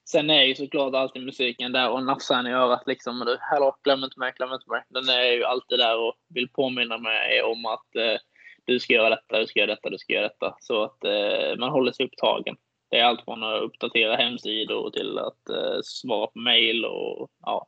[0.05, 3.19] Sen är ju såklart alltid musiken där och nafsar i örat liksom.
[3.19, 4.83] Du, hallå, glöm inte mig, glöm inte mig.
[4.89, 8.21] Den är ju alltid där och vill påminna mig om att eh,
[8.65, 10.57] du ska göra detta, du ska göra detta, du ska göra detta.
[10.61, 12.57] Så att eh, man håller sig upptagen.
[12.91, 17.67] Det är allt från att uppdatera hemsidor till att eh, svara på mail och ja.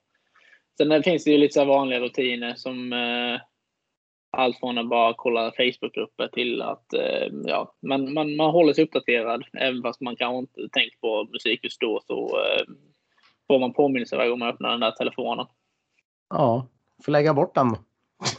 [0.76, 3.40] Sen finns det ju lite så vanliga rutiner som eh,
[4.36, 8.84] allt från att bara kolla Facebookgrupper till att eh, ja, man, man, man håller sig
[8.84, 9.44] uppdaterad.
[9.52, 12.64] Även fast man kanske inte tänker på musik just då så eh,
[13.46, 15.46] får man påminnelse varje gång man öppnar den där telefonen.
[16.30, 16.66] Ja,
[17.04, 17.76] får lägga bort den.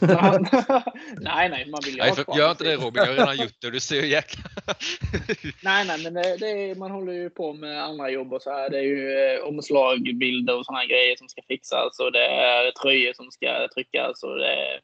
[1.20, 3.60] nej, nej, man vill ju nej, för, Gör inte det Robin, jag har redan gjort
[3.60, 3.70] det.
[3.70, 4.42] Du ser ju jäkla...
[5.62, 8.50] nej, nej, men det, det är, man håller ju på med andra jobb och så
[8.50, 8.70] här.
[8.70, 12.70] Det är ju eh, omslag, bilder och sådana grejer som ska fixas och det är
[12.70, 14.80] tröjor som ska tryckas och det är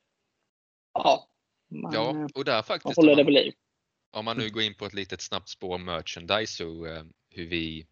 [0.95, 1.29] ja,
[1.71, 2.97] man, ja, och där faktiskt.
[2.97, 3.53] Håller det vid liv.
[4.13, 7.87] Om man nu går in på ett litet snabbt spår merchandise så eh, hur vi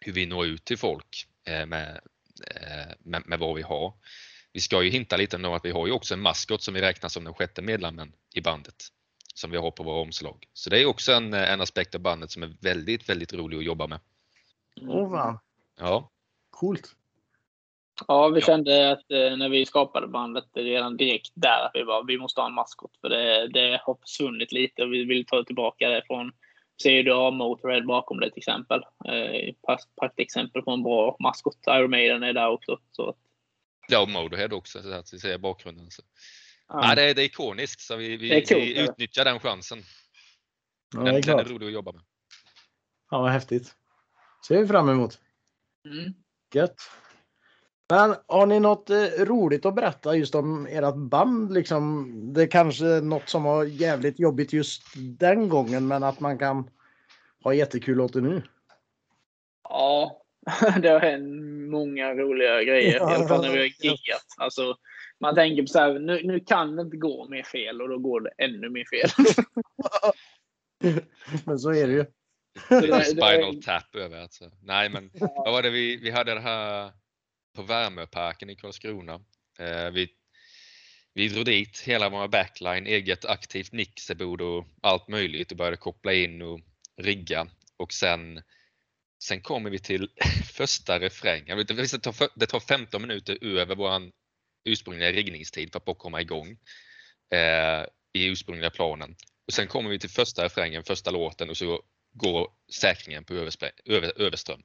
[0.00, 2.00] hur vi når ut till folk eh, med,
[2.46, 3.92] eh, med, med vad vi har.
[4.58, 6.80] Vi ska ju hinta lite om att vi har ju också en maskot som vi
[6.80, 8.74] räknar som den sjätte medlemmen i bandet
[9.34, 10.44] som vi har på våra omslag.
[10.52, 13.64] Så det är också en, en aspekt av bandet som är väldigt, väldigt rolig att
[13.64, 14.00] jobba med.
[14.80, 15.34] Oh,
[15.80, 16.10] Ja.
[16.50, 16.96] Coolt.
[18.08, 22.02] Ja, vi kände att eh, när vi skapade bandet redan direkt där att vi bara,
[22.02, 22.90] vi måste ha en maskot.
[23.00, 26.32] För det, det har försvunnit lite och vi vill ta tillbaka det från
[26.82, 28.82] ser du har Motörhead bakom det till exempel.
[29.04, 29.54] Eh,
[30.00, 31.56] praktexempel på en bra maskot.
[31.68, 32.78] Iron Maiden är där också.
[32.92, 33.14] Så.
[33.90, 35.90] Ja, och Motorhead också, så att vi ser bakgrunden.
[35.90, 36.02] Så.
[36.68, 36.80] Ja.
[36.80, 39.82] Nej, det, är, det är ikoniskt, så vi, vi, cool, vi utnyttjar den chansen.
[40.94, 42.02] Ja, den, är den är rolig att jobba med.
[43.10, 43.74] Ja, vad häftigt.
[44.48, 45.20] ser vi fram emot.
[45.84, 46.14] Mm.
[46.54, 46.90] Gött.
[47.90, 51.52] Men har ni något eh, roligt att berätta just om ert band?
[51.52, 56.38] Liksom, det är kanske något som var jävligt jobbigt just den gången, men att man
[56.38, 56.70] kan
[57.44, 58.42] ha jättekul åt det nu.
[59.62, 60.22] Ja,
[60.82, 62.96] det har hänt många roliga grejer.
[62.96, 64.26] I alla fall när vi har giggat.
[64.36, 64.76] Alltså,
[65.20, 67.98] man tänker på så här, nu, nu kan det inte gå mer fel och då
[67.98, 69.10] går det ännu mer fel.
[71.46, 72.04] men så är det ju.
[73.04, 74.50] Spinal tap över alltså.
[74.62, 76.92] Nej men vad var det vi, vi hade det här
[77.56, 79.14] på Värmöparken i Karlskrona.
[79.58, 80.08] Eh, vi,
[81.14, 86.12] vi drog dit hela vår backline, eget aktivt mixerbord och allt möjligt och började koppla
[86.12, 86.60] in och
[86.96, 87.46] rigga.
[87.76, 88.42] Och sen,
[89.18, 90.10] sen kommer vi till
[90.52, 91.58] första refrängen.
[92.34, 94.10] Det tar 15 minuter över vår
[94.64, 96.58] ursprungliga riggningstid för att komma igång
[97.34, 99.16] eh, i ursprungliga planen.
[99.46, 104.22] Och sen kommer vi till första refrängen, första låten och så går säkringen på över,
[104.22, 104.62] överström.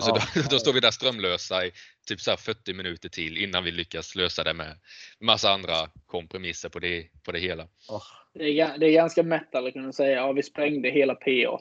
[0.00, 0.22] Så ja.
[0.34, 1.72] då, då, står vi där strömlösa i
[2.06, 4.78] typ så 40 minuter till innan vi lyckas lösa det med
[5.20, 7.62] massa andra kompromisser på det, på det hela.
[7.88, 8.02] Oh.
[8.34, 10.16] Det, är, det är ganska metal att kunna säga.
[10.16, 11.58] Ja, vi sprängde hela P8.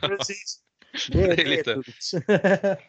[0.08, 0.60] Precis.
[1.12, 1.82] Det är, det är lite,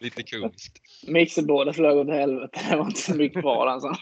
[0.00, 0.76] lite komiskt.
[1.06, 2.60] Mixerborden flög åt helvete.
[2.70, 3.92] Det var inte så mycket kvar alltså.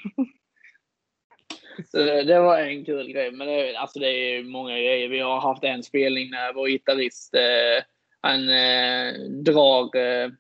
[1.90, 3.31] Så det var en kul grej.
[3.33, 5.09] Men det, alltså det är många grejer.
[5.09, 7.85] Vi har haft en spelning när vår gitarrist eh,
[8.21, 10.31] han eh, drar eh,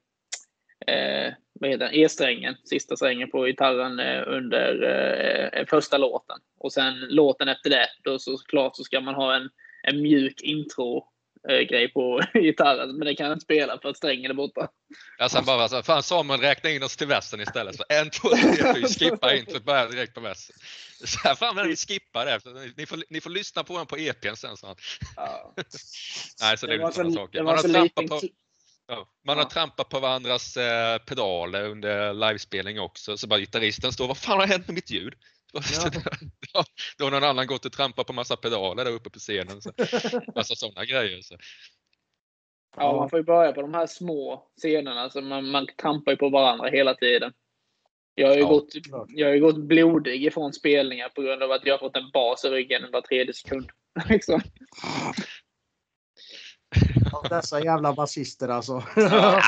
[0.86, 4.82] eh, vad heter E-strängen, sista strängen på gitarren eh, under
[5.52, 6.38] eh, första låten.
[6.58, 9.50] Och sen låten efter det, då såklart så ska man ha en,
[9.82, 11.08] en mjuk intro
[11.48, 14.68] grej på gitarren, men det kan jag inte spela för att strängen är borta.
[15.18, 17.76] Ja, sen bara så, fan Samuel räkna in oss till västen istället.
[17.76, 20.56] Så en, två, tre, fyra, skippa introt, börja direkt på västen.
[21.04, 22.40] Så här, fan vi skippar det.
[22.76, 24.56] Ni får, ni får lyssna på den på EPn sen.
[24.56, 24.76] Så.
[25.16, 25.54] Ja.
[26.40, 27.42] Nej, så det, det är lite sådana saker.
[27.42, 28.20] Man har, trampat på,
[28.86, 33.16] ja, man har trampat på varandras eh, pedaler under livespelning också.
[33.16, 35.14] Så bara gitarristen står, vad fan har hänt med mitt ljud?
[35.54, 35.90] Ja.
[36.98, 39.62] Då har någon annan gått och trampat på massa pedaler där uppe på scenen.
[39.62, 39.72] Så.
[40.34, 41.20] Massa sådana grejer.
[41.22, 41.36] Så.
[42.76, 45.10] Ja, man får ju börja på de här små scenerna.
[45.10, 47.32] Så man, man trampar ju på varandra hela tiden.
[48.14, 48.68] Jag har, ju ja, gått,
[49.08, 52.10] jag har ju gått blodig ifrån spelningar på grund av att jag har fått en
[52.10, 53.70] bas i ryggen var tredje sekund.
[54.08, 54.40] liksom.
[57.28, 58.82] Dessa jävla basister alltså.
[58.96, 59.40] Ja,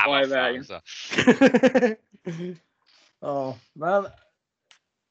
[3.21, 4.07] ja, men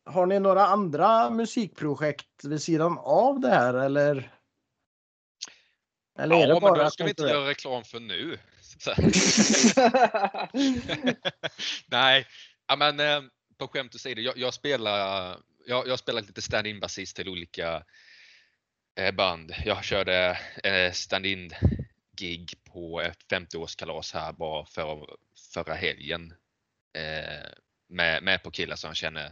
[0.05, 4.31] har ni några andra musikprojekt vid sidan av det här eller?
[6.19, 8.39] Eller ja, är det bara men då ska vi inte göra reklam för nu.
[11.87, 12.27] Nej,
[12.67, 13.21] ja, men eh,
[13.57, 17.83] på skämt åsido, jag, jag spelar jag, jag spelat lite stand-in basist till olika
[18.99, 19.53] eh, band.
[19.65, 21.51] Jag körde eh, stand-in
[22.17, 25.17] gig på ett 50-årskalas här bara för,
[25.53, 26.33] förra helgen.
[26.97, 27.49] Eh,
[27.89, 29.31] med, med på killar som jag känner,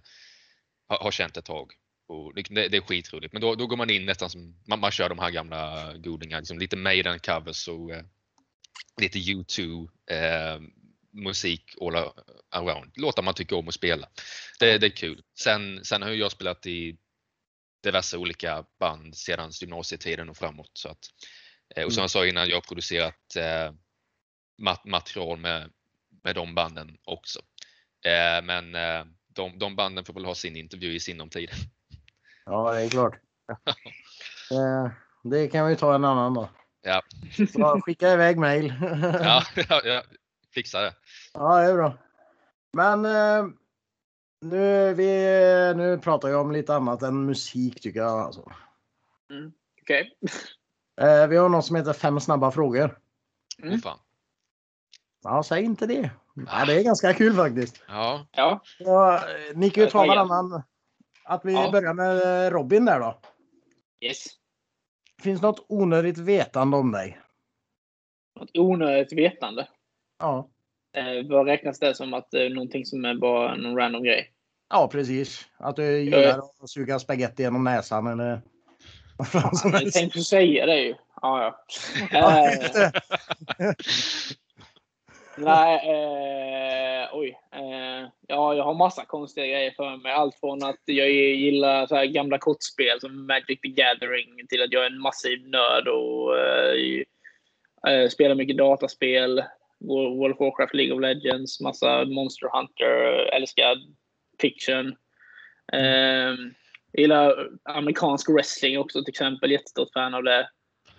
[0.93, 1.71] har, har känt ett tag.
[2.08, 3.34] Och det, det, är skitroligt.
[3.34, 6.39] Men då, då går man in nästan som, man, man kör de här gamla godingarna,
[6.39, 8.03] liksom lite Maiden covers och eh,
[9.01, 10.62] lite U2 eh,
[11.12, 12.12] musik all
[12.49, 12.91] around.
[12.95, 14.10] Låtar man tycker om att spela.
[14.60, 15.23] Det, det är kul.
[15.39, 16.97] Sen, sen har jag spelat i
[17.84, 20.71] diverse olika band sedan gymnasietiden och framåt.
[20.73, 21.06] Så att,
[21.75, 22.03] eh, och som mm.
[22.03, 23.73] jag sa innan, jag har producerat eh,
[24.86, 25.71] material med,
[26.23, 27.39] med de banden också.
[28.06, 31.49] Eh, men eh, de, de, banden får väl ha sin intervju i sinom tid.
[32.45, 33.19] Ja, det är klart.
[34.51, 34.91] Eh,
[35.23, 36.49] det kan vi ta en annan då.
[36.81, 37.01] Ja.
[37.53, 38.73] Så skicka iväg mail.
[39.19, 40.03] ja, ja, ja,
[40.53, 40.93] fixa det.
[41.33, 41.97] Ja, det är bra.
[42.73, 43.45] Men eh,
[44.41, 45.05] nu, vi,
[45.75, 48.19] nu pratar jag om lite annat än musik tycker jag.
[48.19, 48.51] Alltså.
[49.29, 50.11] Mm, Okej.
[50.21, 51.09] Okay.
[51.09, 52.99] Eh, vi har något som heter fem snabba frågor.
[53.63, 53.79] Mm.
[53.79, 53.99] fan.
[55.24, 56.09] Ja, säg inte det.
[56.36, 57.84] Ja, det är ganska kul faktiskt.
[57.88, 58.28] Ja.
[58.32, 58.61] ja.
[58.78, 59.21] Så, eh,
[59.55, 60.63] ni kan ju ta varannan.
[61.26, 61.71] Att vi ja.
[61.71, 63.19] börjar med Robin där då.
[64.01, 64.26] Yes.
[65.21, 67.19] Finns något onödigt vetande om dig?
[68.39, 69.67] Något onödigt vetande?
[70.19, 70.49] Ja.
[70.97, 74.34] Eh, vad räknas det som att det är någonting som är bara någon random grej?
[74.69, 75.47] Ja, precis.
[75.57, 78.41] Att du gillar att suga spagetti genom näsan eller
[79.34, 80.95] vad som Jag tänkte säga det ju.
[81.21, 81.57] Ja,
[82.11, 82.93] ja.
[85.38, 87.38] Nej, eh, oj.
[87.51, 90.11] Eh, ja, jag har massa konstiga grejer för mig.
[90.11, 94.84] Allt från att jag gillar så gamla kortspel som Magic the Gathering till att jag
[94.84, 97.03] är en massiv nörd och eh,
[97.88, 99.43] eh, spelar mycket dataspel.
[99.79, 103.75] World of Warcraft, League of Legends, massa Monster Hunter, älskar
[104.41, 104.95] fiction.
[105.73, 106.34] Eh,
[106.93, 109.51] gillar amerikansk wrestling också till exempel.
[109.51, 110.49] Jättestort fan av det.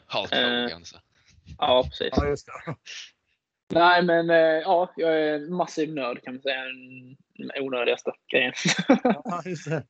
[0.07, 0.67] Hulk Hogan.
[0.67, 0.79] Eh,
[1.59, 2.09] ja, precis.
[2.17, 2.75] Ja, just det.
[3.73, 6.65] Nej, men eh, ja, jag är en massiv nörd kan man säga.
[7.35, 8.53] Den onödigaste grejen.
[9.25, 9.87] ja, just det.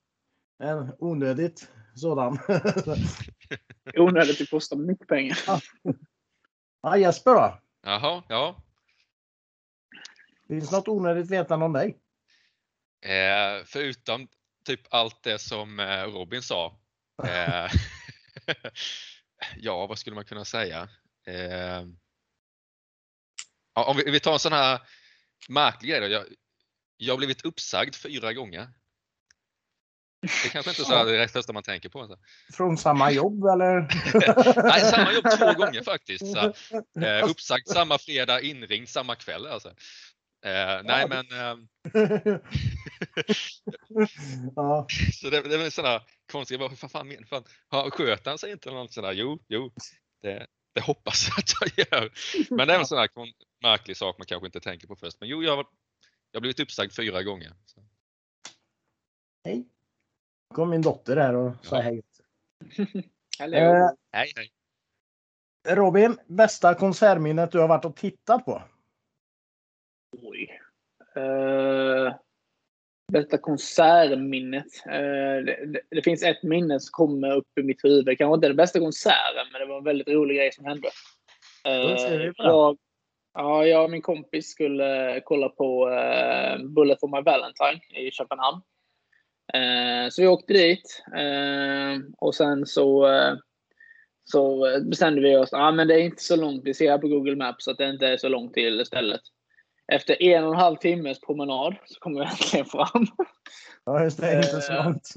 [0.58, 2.38] En onödigt sådan.
[3.96, 5.38] onödigt, det kostar mycket pengar.
[6.82, 7.58] ja, Jesper då?
[7.82, 8.62] Jaha, ja.
[10.48, 11.98] Finns något onödigt vetande om dig?
[13.04, 14.28] Eh, förutom
[14.64, 16.78] typ allt det som eh, Robin sa.
[17.24, 17.70] Eh,
[19.56, 20.88] ja, vad skulle man kunna säga?
[21.26, 21.82] Eh,
[23.74, 24.80] om vi, vi tar en sån här
[25.48, 26.06] märklig grej då.
[26.06, 26.24] Jag,
[26.96, 28.68] jag har blivit uppsagd fyra gånger.
[30.42, 32.06] Det kanske inte är så det första man tänker på.
[32.06, 32.16] Så.
[32.52, 33.80] Från samma jobb eller?
[34.62, 36.26] Nej, samma jobb två gånger faktiskt.
[36.32, 36.52] Så,
[37.00, 39.46] eh, uppsagd samma fredag, inringd samma kväll.
[39.46, 39.68] Alltså.
[40.44, 41.26] Eh, nej men...
[41.32, 41.56] Eh,
[44.56, 44.86] ja.
[45.20, 46.02] så det, det är en sån här
[46.32, 46.90] konstig, vad fan,
[47.28, 48.70] fan, fan, sköter han sig inte?
[48.70, 49.72] Någon sån där, jo, jo,
[50.22, 52.12] det, det hoppas jag att jag gör.
[52.56, 53.08] Men det är en sån här
[53.62, 55.20] märklig sak man kanske inte tänker på först.
[55.20, 55.66] Men jo, jag har,
[56.30, 57.52] jag har blivit uppsagd fyra gånger.
[57.64, 57.80] Så.
[59.44, 59.64] Hej!
[60.54, 61.82] kom min dotter här och sa ja.
[61.82, 62.02] hej.
[63.40, 64.52] Eh, hej, hej.
[65.68, 68.62] Robin, bästa konsertminnet du har varit och tittat på?
[70.22, 70.60] Oj.
[71.16, 72.14] Uh,
[73.12, 74.66] bästa konsertminnet.
[74.86, 78.18] Uh, det, det, finns ett minne som kommer upp i mitt huvud.
[78.18, 80.88] Kanske inte den bästa konserten, men det var en väldigt rolig grej som hände.
[81.68, 82.78] Uh, jag,
[83.34, 85.90] ja, jag och min kompis skulle kolla på
[86.76, 88.62] Bullet for my Valentine i Köpenhamn.
[90.10, 91.02] Så vi åkte dit
[92.18, 93.08] och sen så
[94.24, 97.36] så bestämde vi oss, ah, men det är inte så långt, vi ser på Google
[97.36, 99.20] Maps att det inte är så långt till stället.
[99.92, 103.06] Efter en och en halv timmes promenad så kom vi äntligen fram.
[103.84, 104.36] Ja, just det.
[104.36, 105.10] Inte så eh, långt.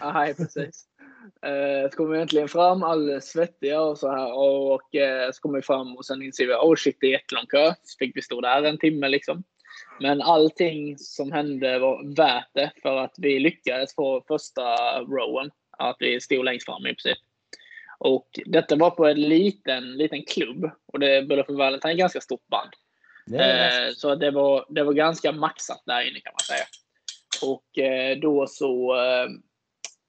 [0.00, 0.84] Nej, precis.
[1.42, 4.32] Eh, så kom vi äntligen fram alldeles svettiga och så här.
[4.38, 7.46] Och eh, så kom vi fram och sen inser vi oh shit, det är jättelång
[7.46, 7.74] kö.
[7.82, 9.44] Så fick vi stå där en timme liksom.
[10.00, 15.50] Men allting som hände var värt det för att vi lyckades få första rowen.
[15.78, 17.18] Att vi stod längst fram i princip.
[17.98, 20.70] Och detta var på en liten, liten klubb.
[20.92, 22.70] Och det Bullet för Valentine är ett ganska stort band.
[23.34, 26.64] Eh, så det var, det var ganska maxat där inne kan man säga.
[27.42, 28.96] Och eh, då så,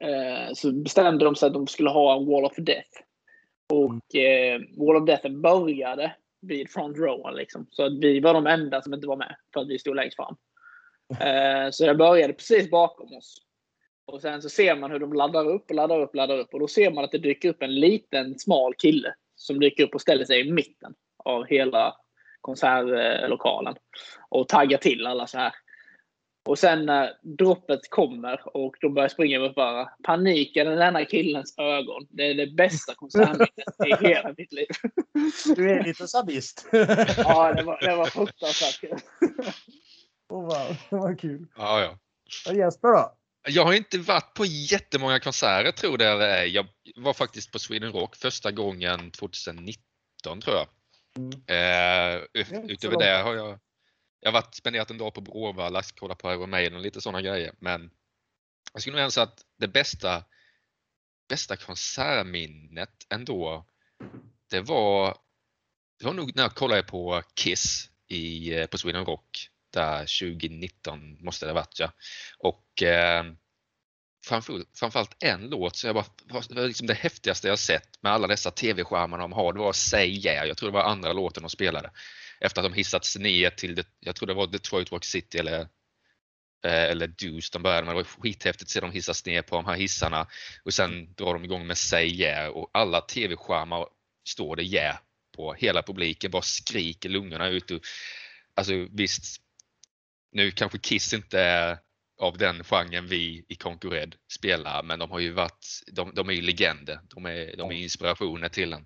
[0.03, 2.89] eh, så bestämde de sig att de skulle ha en Wall of Death.
[3.73, 7.35] Och eh, Wall of Death började vid front row.
[7.35, 7.67] Liksom.
[7.71, 10.15] Så att vi var de enda som inte var med för att vi stod längst
[10.15, 10.35] fram.
[11.71, 13.37] Så det började precis bakom oss.
[14.05, 16.53] Och sen så ser man hur de laddar upp och laddar upp, laddar upp.
[16.53, 19.95] Och då ser man att det dyker upp en liten smal kille som dyker upp
[19.95, 20.93] och ställer sig i mitten
[21.23, 21.95] av hela
[22.41, 23.75] konsertlokalen
[24.29, 25.53] och taggar till alla så här.
[26.45, 29.89] Och sen när droppet kommer och de börjar springa mot varandra.
[30.03, 32.07] Paniken i denna killens ögon.
[32.09, 33.49] Det är det bästa konsertminnet
[33.85, 34.67] i hela mitt liv.
[35.55, 36.69] Du är lite sadist.
[37.17, 38.97] Ja, det var, det var fruktansvärt kul.
[40.29, 41.47] Oh, wow, det var kul.
[41.57, 41.97] Ja, ja.
[42.51, 43.15] Och Jesper då?
[43.47, 46.49] Jag har inte varit på jättemånga konserter tror det eller ej.
[46.49, 46.65] Jag
[46.95, 49.77] var faktiskt på Sweden Rock första gången 2019
[50.41, 50.67] tror jag.
[51.19, 51.31] Mm.
[51.47, 52.23] Eh,
[52.67, 53.59] utöver det har jag,
[54.19, 57.21] jag har varit, spenderat en dag på Bråvalla, kollat på Iron Maiden och lite sådana
[57.21, 57.53] grejer.
[57.59, 57.91] Men
[58.73, 60.23] jag skulle nog säga att det bästa,
[61.29, 63.65] bästa konsertminnet ändå,
[64.49, 65.17] det var,
[65.99, 71.17] det var nog när jag kollade på Kiss i, eh, på Sweden Rock där 2019
[71.19, 71.91] måste det ha varit ja.
[72.37, 73.23] Och eh,
[74.25, 76.05] framförallt en låt som jag bara,
[76.49, 79.53] det var liksom det häftigaste jag sett med alla dessa tv-skärmar de har.
[79.53, 81.91] Det var Say Yeah, jag tror det var andra låten de spelade.
[82.39, 85.59] Efter att de hissats ner till, jag tror det var Detroit Rock City eller
[86.65, 87.95] eh, eller Deuce de började med.
[87.95, 90.27] Det var skithäftigt att se dem hissas ner på de här hissarna
[90.63, 93.87] och sen drar de igång med Say Yeah och alla tv-skärmar
[94.27, 94.97] står det Yeah
[95.35, 95.53] på.
[95.53, 97.71] Hela publiken bara skriker lungorna ut.
[97.71, 97.81] Och,
[98.55, 99.41] alltså visst,
[100.31, 101.77] nu kanske Kiss inte är
[102.19, 104.83] av den genren vi i Conquered spelar.
[104.83, 106.99] Men de har ju varit, de, de är ju legender.
[107.03, 108.85] De är, de är inspirationer till en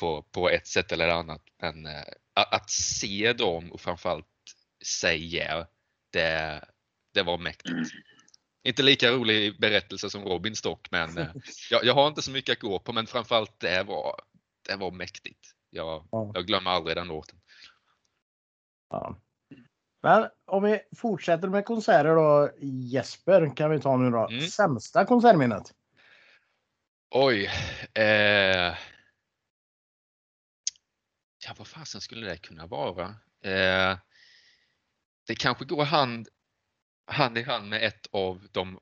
[0.00, 1.42] på, på ett sätt eller annat.
[1.62, 2.02] Men äh,
[2.34, 4.26] att se dem och framförallt
[4.84, 5.66] säga
[6.12, 6.64] det,
[7.14, 7.68] det var mäktigt.
[7.68, 7.84] Mm.
[8.64, 11.26] Inte lika rolig berättelse som Robins dock, men äh,
[11.70, 14.20] jag, jag, har inte så mycket att gå på, men framförallt det var,
[14.68, 15.52] det var mäktigt.
[15.70, 17.40] Jag, jag glömmer aldrig den låten.
[18.90, 19.20] Ja.
[20.06, 22.50] Men om vi fortsätter med konserter då.
[22.60, 24.28] Jesper kan vi ta nu då.
[24.28, 24.46] Mm.
[24.46, 25.74] Sämsta konsertminnet?
[27.10, 27.50] Oj.
[27.94, 28.74] Eh...
[31.44, 33.04] Ja, vad fasen skulle det kunna vara?
[33.42, 33.98] Eh...
[35.26, 36.28] Det kanske går hand,
[37.06, 38.80] hand i hand med ett av de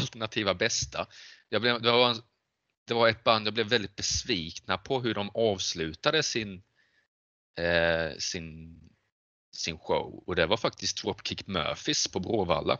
[0.00, 1.06] alternativa bästa.
[1.48, 2.16] Jag blev, det, var en,
[2.86, 6.62] det var ett band jag blev väldigt besvikna på hur de avslutade sin,
[7.58, 8.80] eh, sin,
[9.56, 12.78] sin show och det var faktiskt Dropkick Murphys på Bråvalla.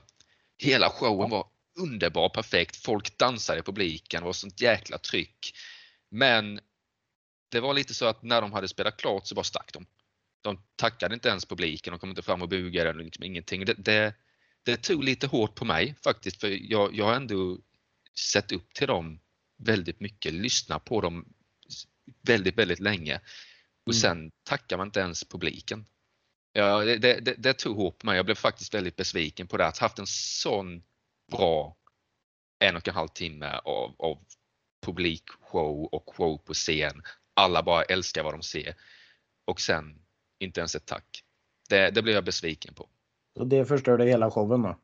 [0.58, 1.46] Hela showen var
[1.78, 2.76] underbar, perfekt.
[2.76, 5.56] Folk dansade i publiken, det var sånt jäkla tryck.
[6.10, 6.60] Men
[7.48, 9.86] det var lite så att när de hade spelat klart så bara stack de.
[10.42, 13.64] De tackade inte ens publiken, de kom inte fram och bugade eller liksom ingenting.
[13.64, 14.14] Det, det,
[14.62, 17.58] det tog lite hårt på mig faktiskt för jag, jag har ändå
[18.18, 19.20] sett upp till dem
[19.56, 21.24] väldigt mycket, lyssnat på dem
[22.22, 23.20] väldigt, väldigt länge.
[23.86, 24.00] Och mm.
[24.00, 25.86] sen tackar man inte ens publiken.
[26.56, 28.16] Ja, det, det, det tog på mig.
[28.16, 29.66] Jag blev faktiskt väldigt besviken på det.
[29.66, 30.82] Att haft en sån
[31.32, 31.76] bra
[32.58, 34.18] en och en halv timme av, av
[34.86, 37.02] publikshow och show på scen.
[37.34, 38.74] Alla bara älskar vad de ser.
[39.44, 39.98] Och sen
[40.38, 41.22] inte ens ett tack.
[41.68, 42.88] Det, det blev jag besviken på.
[43.38, 44.78] Och det förstörde hela showen då?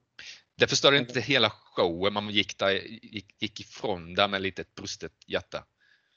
[0.57, 2.71] Det förstörde inte hela showen, man gick, där,
[3.03, 5.65] gick, gick ifrån där med lite brustet hjärta.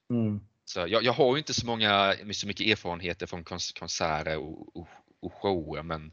[0.10, 0.40] Mm.
[0.66, 4.88] Så jag, jag, har ju inte så många, så mycket erfarenheter från konserter och, och,
[5.26, 6.12] och shower men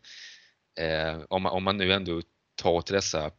[0.79, 2.23] eh, om, man, om man nu ändå
[2.55, 3.31] tar till dessa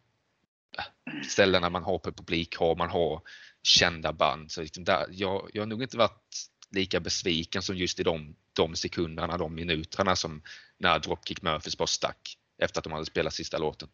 [1.29, 3.21] ställena man har på publik, har man har
[3.63, 4.51] kända band.
[4.51, 8.35] Så liksom där, jag, jag har nog inte varit lika besviken som just i de,
[8.53, 10.41] de sekunderna, de minuterna som
[10.77, 13.89] när Dropkick Murphys bara stack efter att de hade spelat sista låten.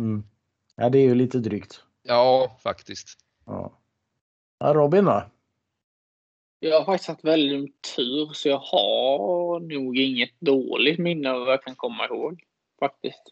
[0.00, 0.24] Mm.
[0.76, 1.82] Ja, det är ju lite drygt.
[2.02, 3.18] Ja, faktiskt.
[3.46, 3.78] Ja.
[4.58, 5.30] ja Robin då?
[6.64, 11.52] Jag har faktiskt haft väldigt tur så jag har nog inget dåligt minne av vad
[11.52, 12.42] jag kan komma ihåg.
[12.80, 13.22] Faktiskt.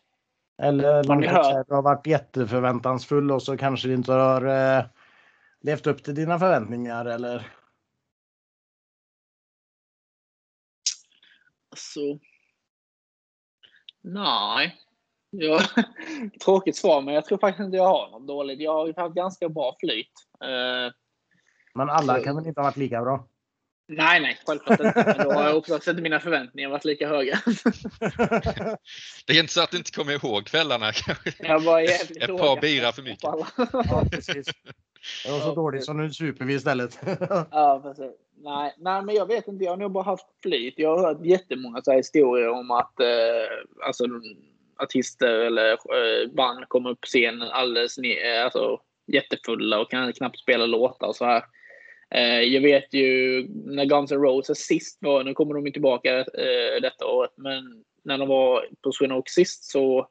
[0.63, 4.85] Eller någon konsert har varit jätteförväntansfull och så kanske det inte har eh,
[5.61, 7.53] levt upp till dina förväntningar eller?
[11.71, 12.01] Alltså.
[14.01, 14.77] Nej.
[15.31, 15.61] Ja,
[16.45, 18.61] tråkigt svar, men jag tror faktiskt inte jag har något dåligt.
[18.61, 20.13] Jag har haft ganska bra flyt.
[20.45, 20.93] Uh,
[21.75, 22.25] men alla så...
[22.25, 23.27] kan väl inte ha varit lika bra?
[23.93, 25.15] Nej, nej, självklart inte.
[25.17, 27.39] Men då har jag också sett mina förväntningar varit lika höga.
[29.27, 31.33] det är inte så att du inte kommer ihåg kvällarna kanske?
[31.39, 33.23] Jag var Ett par bira för mycket.
[33.23, 34.47] Ja, precis.
[35.25, 36.99] Det var så dåligt så nu super vi istället.
[37.51, 38.13] ja, precis.
[38.37, 39.65] Nej, nej, men jag vet inte.
[39.65, 40.75] Jag har nog bara haft flyt.
[40.77, 44.05] Jag har hört jättemånga så historier om att eh, alltså,
[44.83, 50.39] artister eller eh, band kommer upp på scenen alldeles ner, alltså, jättefulla och kan knappt
[50.39, 51.45] spela låtar och så här.
[52.15, 56.19] Eh, jag vet ju när Guns N' Roses sist var, nu kommer de ju tillbaka
[56.19, 60.09] eh, detta året, men när de var på Sweden Oak sist så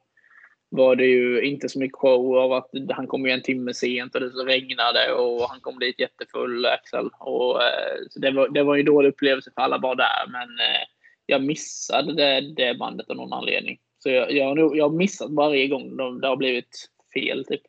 [0.68, 4.14] var det ju inte så mycket show av att han kom ju en timme sent
[4.14, 7.08] och det regnade och han kom dit jättefull, Axel.
[7.18, 10.26] Och, eh, så det, var, det var ju en dålig upplevelse för alla bara där,
[10.28, 10.86] men eh,
[11.26, 13.78] jag missade det, det bandet av någon anledning.
[13.98, 17.44] Så jag, jag, har, nog, jag har missat varje gång det har blivit fel.
[17.44, 17.62] Typ.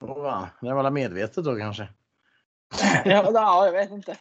[0.00, 1.88] Oh, det var väl medvetet då kanske?
[3.04, 4.18] Ja, jag vet inte.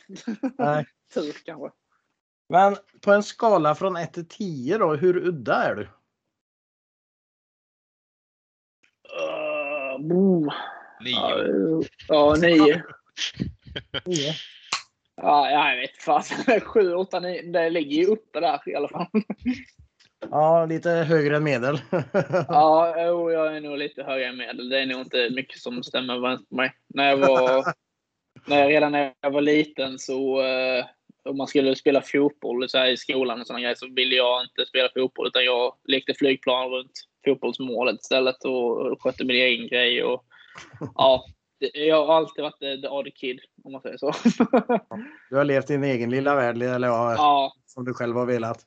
[0.57, 0.85] Nej.
[1.13, 1.69] Tur kanske.
[2.49, 5.81] Men på en skala från 1 till 10 då, hur udda är du?
[5.81, 5.89] Uh.
[11.01, 11.83] Nio.
[12.07, 12.83] Ja, nio.
[14.05, 14.33] nio.
[15.15, 16.61] Ja, jag vet fasen.
[16.61, 17.41] Sju, åtta, nio.
[17.41, 19.07] Det ligger ju uppe där i alla fall.
[20.31, 21.81] Ja, lite högre än medel.
[22.47, 24.69] ja, jag är nog lite högre än medel.
[24.69, 26.71] Det är nog inte mycket som stämmer överens med mig.
[26.87, 27.73] När jag var,
[28.49, 30.85] när jag, redan när jag var liten så uh,
[31.29, 34.43] om man skulle spela fotboll så här, i skolan och såna grejer, så ville jag
[34.43, 36.91] inte spela fotboll utan jag lekte flygplan runt
[37.25, 40.03] fotbollsmålet istället och skötte min egen grej.
[40.03, 40.25] Och,
[40.95, 41.25] ja,
[41.73, 44.11] jag har alltid varit the odd kid om man säger så.
[45.29, 48.65] du har levt i din egen lilla värld eller ja, som du själv har velat.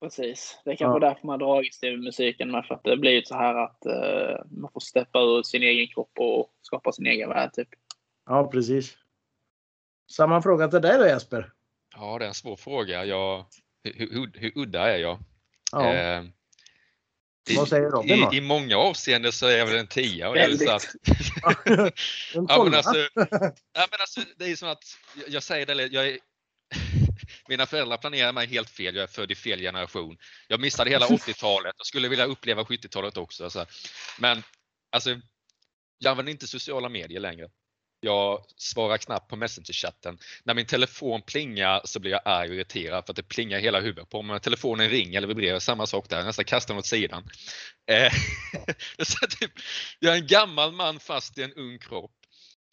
[0.00, 0.60] Precis.
[0.64, 1.08] Det är kanske ja.
[1.08, 2.64] därför man har dragits till musiken med.
[2.66, 6.12] För att det blir så här att uh, man får steppa ur sin egen kropp
[6.18, 7.52] och skapa sin egen värld.
[7.52, 7.68] Typ.
[8.26, 8.96] Ja, precis.
[10.12, 11.52] Samma fråga till dig då Jesper.
[11.94, 13.04] Ja, det är en svår fråga.
[13.04, 13.46] Jag,
[13.84, 15.18] hur, hur, hur udda är jag?
[15.72, 15.94] Ja.
[15.94, 16.24] Eh,
[17.56, 18.32] Vad säger Robin då?
[18.32, 20.28] I, I, många avseenden så är jag väl en tia.
[20.28, 20.86] Och det, så att,
[22.34, 22.96] ja, men alltså,
[23.72, 24.84] ja, men alltså, det är som att
[25.28, 26.18] jag säger det, jag är
[27.48, 28.94] mina föräldrar planerar mig helt fel.
[28.94, 30.18] Jag är född i fel generation.
[30.48, 33.50] Jag missade hela 80-talet och skulle vilja uppleva 70-talet också.
[33.50, 33.66] Så.
[34.18, 34.42] Men
[34.90, 35.20] alltså,
[35.98, 37.48] jag använder inte sociala medier längre.
[38.04, 40.18] Jag svarar knappt på Messenger-chatten.
[40.44, 43.80] När min telefon plingar så blir jag arg och irriterad för att det plingar hela
[43.80, 44.40] huvudet på mig.
[44.40, 46.16] Telefonen ringer eller vibrerar, samma sak där.
[46.16, 47.24] Jag nästan kastar den åt sidan.
[47.86, 48.12] Eh,
[49.02, 49.52] så typ,
[49.98, 52.12] jag är en gammal man fast i en ung kropp.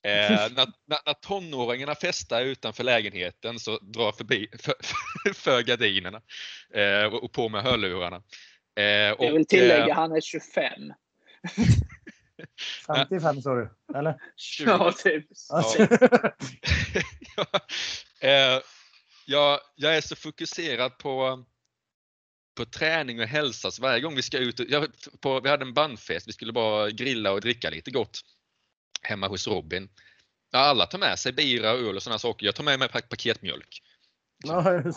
[0.03, 4.73] Eh, när, när, tonåringarna festar utanför lägenheten så drar förbi för,
[5.33, 6.21] för gardinerna
[6.73, 8.15] eh, och, och på med hörlurarna.
[8.75, 10.93] Eh, och, jag vill tillägga, eh, han är 25.
[12.87, 13.69] 55 sa du?
[13.95, 14.15] Eller?
[14.35, 14.69] 20.
[14.69, 15.27] Ja, typ.
[15.49, 15.73] Ja.
[18.21, 18.61] ja.
[19.29, 21.45] jag, jag är så fokuserad på,
[22.55, 24.87] på träning och hälsa så varje gång vi ska ut, jag,
[25.19, 28.21] på, vi hade en bandfest, vi skulle bara grilla och dricka lite gott
[29.01, 29.89] hemma hos Robin.
[30.51, 32.45] Ja, alla tar med sig bira och öl och sådana saker.
[32.45, 33.81] Jag tar med mig paketmjölk.
[34.45, 34.83] Ja,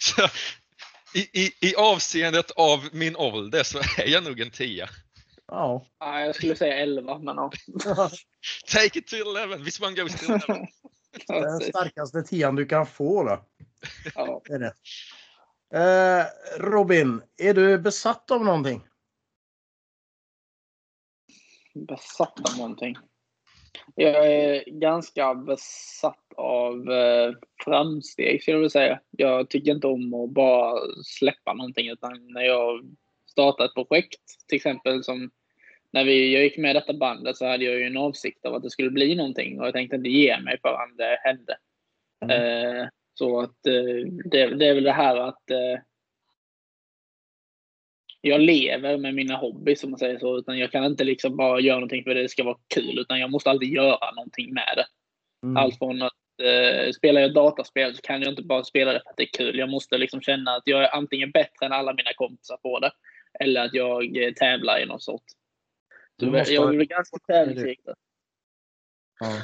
[0.00, 0.28] så,
[1.14, 4.88] i, i, I avseendet av min ålder så är jag nog en tia.
[5.48, 5.86] Ja.
[5.98, 7.50] ja jag skulle säga 11, men ja.
[8.72, 10.66] Take it to 11, this one goes to 11.
[11.28, 13.44] Den starkaste tian du kan få då.
[14.14, 14.42] Ja.
[14.50, 14.74] Är det.
[15.74, 16.26] Eh,
[16.58, 18.80] Robin, är du besatt av någonting?
[21.74, 22.96] Besatt av någonting?
[23.94, 27.32] Jag är ganska besatt av eh,
[27.64, 29.00] framsteg, skulle jag vilja säga.
[29.10, 32.96] Jag tycker inte om att bara släppa någonting, utan när jag
[33.38, 35.30] startar ett projekt, till exempel som
[35.90, 38.54] när vi, jag gick med i detta bandet så hade jag ju en avsikt av
[38.54, 41.56] att det skulle bli någonting och jag tänkte inte ge mig förrän det hände.
[42.24, 42.80] Mm.
[42.80, 45.80] Eh, så att eh, det, det, är väl det här att eh,
[48.20, 50.38] jag lever med mina hobbys om man säger så.
[50.38, 52.98] Utan jag kan inte liksom bara göra någonting för att det ska vara kul.
[52.98, 54.86] Utan jag måste alltid göra någonting med det.
[55.46, 55.56] Mm.
[55.56, 56.12] Allt från att
[56.42, 59.38] eh, spelar jag dataspel så kan jag inte bara spela det för att det är
[59.38, 59.58] kul.
[59.58, 62.90] Jag måste liksom känna att jag är antingen bättre än alla mina kompisar på det.
[63.40, 65.22] Eller att jag eh, tävlar i något sort.
[66.16, 67.94] Du måste jag är ganska tävlingsinriktad.
[69.20, 69.42] Ja.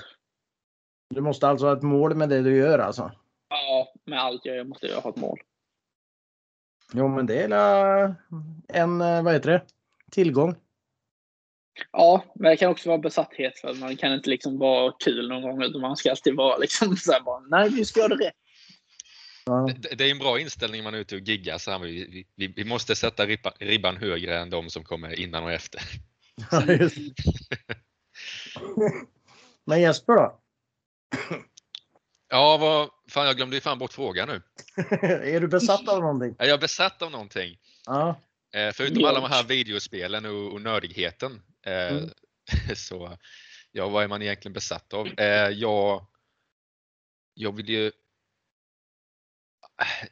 [1.14, 3.12] Du måste alltså ha ett mål med det du gör alltså?
[3.48, 5.38] Ja, med allt jag gör måste jag ha ett mål.
[6.92, 8.14] Jo, men det är
[8.68, 9.62] en, eh, vad heter det,
[10.10, 10.54] tillgång.
[11.92, 15.42] Ja, men det kan också vara besatthet för man kan inte liksom vara kul någon
[15.42, 18.26] gång utan man ska alltid vara liksom så här bara, nej vi ska göra det
[18.26, 18.34] rätt.
[19.46, 19.68] Ja.
[19.78, 21.58] Det, det, är en bra inställning när man är ute och giggar.
[21.58, 25.44] Så här, vi, vi, vi måste sätta ribban, ribban högre än de som kommer innan
[25.44, 25.82] och efter.
[26.50, 26.62] Ja.
[29.64, 30.40] Men Jesper då?
[32.28, 34.42] Ja, vad, fan jag glömde ju fan bort frågan nu.
[35.02, 36.34] är du besatt av någonting?
[36.38, 37.58] Är jag besatt av någonting?
[37.86, 38.20] Ja.
[38.54, 41.42] Eh, förutom alla de här videospelen och, och nördigheten.
[41.66, 42.10] Eh, mm.
[42.74, 43.18] Så
[43.72, 45.06] ja, vad är man egentligen besatt av?
[45.06, 46.06] Eh, jag,
[47.34, 47.92] jag vill ju
[49.80, 50.08] Eh,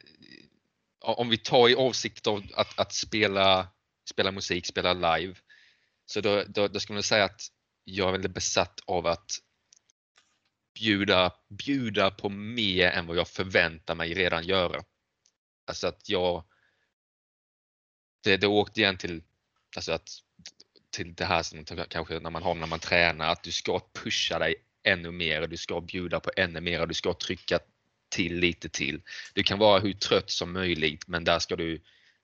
[0.99, 3.67] om vi tar i avsikt av att, att spela,
[4.09, 5.35] spela musik, spela live.
[6.05, 7.41] Så då, då, då ska man säga att
[7.83, 9.31] jag är väldigt besatt av att
[10.79, 14.83] bjuda, bjuda på mer än vad jag förväntar mig redan göra.
[15.67, 16.43] Alltså att jag
[18.23, 19.23] det, det åkte igen till,
[19.75, 20.09] alltså att,
[20.89, 24.39] till det här som kanske när man har när man tränar, att du ska pusha
[24.39, 27.59] dig ännu mer, du ska bjuda på ännu mer, du ska trycka
[28.13, 29.01] till lite till.
[29.33, 31.81] Du kan vara hur trött som möjligt men där ska du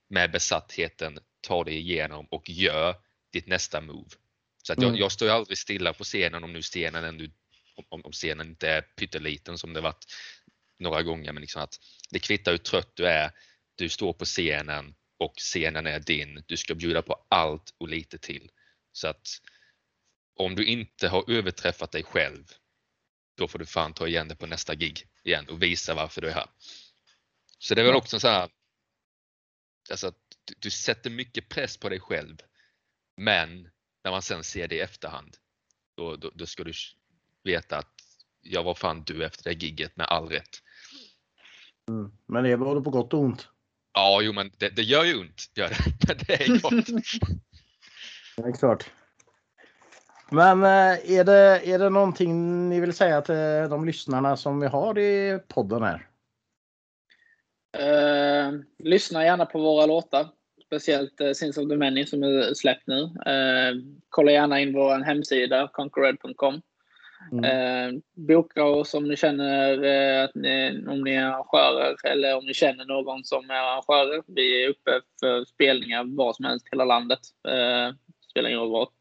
[0.10, 2.96] med besattheten ta dig igenom och gör
[3.34, 4.10] ditt nästa move.
[4.64, 5.00] Så att jag, mm.
[5.00, 7.26] jag står aldrig stilla på scenen om nu scenen ändå
[7.90, 10.06] om, om scenen inte är pytteliten som det varit
[10.80, 11.34] några gånger.
[11.34, 11.76] Men liksom att
[12.10, 13.32] det kvittar hur trött du är.
[13.76, 16.44] Du står på scenen och scenen är din.
[16.48, 18.50] Du ska bjuda på allt och lite till.
[18.92, 19.28] Så att
[20.36, 22.44] om du inte har överträffat dig själv,
[23.38, 26.28] då får du fan ta igen det på nästa gig igen och visa varför du
[26.28, 26.48] är här.
[27.60, 28.50] Så det är väl också så här,
[29.92, 30.18] alltså att
[30.60, 32.38] du sätter mycket press på dig själv.
[33.18, 33.70] Men
[34.04, 35.38] när man sen ser det i efterhand,
[35.98, 36.74] då, då, då ska du
[37.44, 37.94] veta att
[38.42, 40.64] jag var fan du efter det gigget med all rätt.
[41.90, 42.12] Mm.
[42.26, 43.48] Men det är både på gott och ont.
[43.94, 45.52] Ja, jo, men det, det gör ju ont.
[45.56, 46.08] Gör det.
[46.08, 46.86] Men det är gott.
[48.36, 48.92] det är klart.
[50.32, 54.68] Men eh, är det, är det någonting ni vill säga till de lyssnarna som vi
[54.68, 56.06] har i podden här?
[57.80, 60.28] Uh, lyssna gärna på våra låtar.
[60.66, 63.02] Speciellt uh, Sins of the Many som är släppt nu.
[63.02, 66.62] Uh, kolla gärna in vår hemsida, conquered.com.
[67.32, 67.44] Mm.
[67.44, 72.46] Eh, boka oss om ni känner eh, att ni, om ni är arrangörer eller om
[72.46, 74.24] ni känner någon som är arrangörer.
[74.28, 77.20] Vi är uppe för spelningar var som helst hela landet.
[77.48, 77.96] Eh,
[78.30, 78.99] spelar ingen roll vart.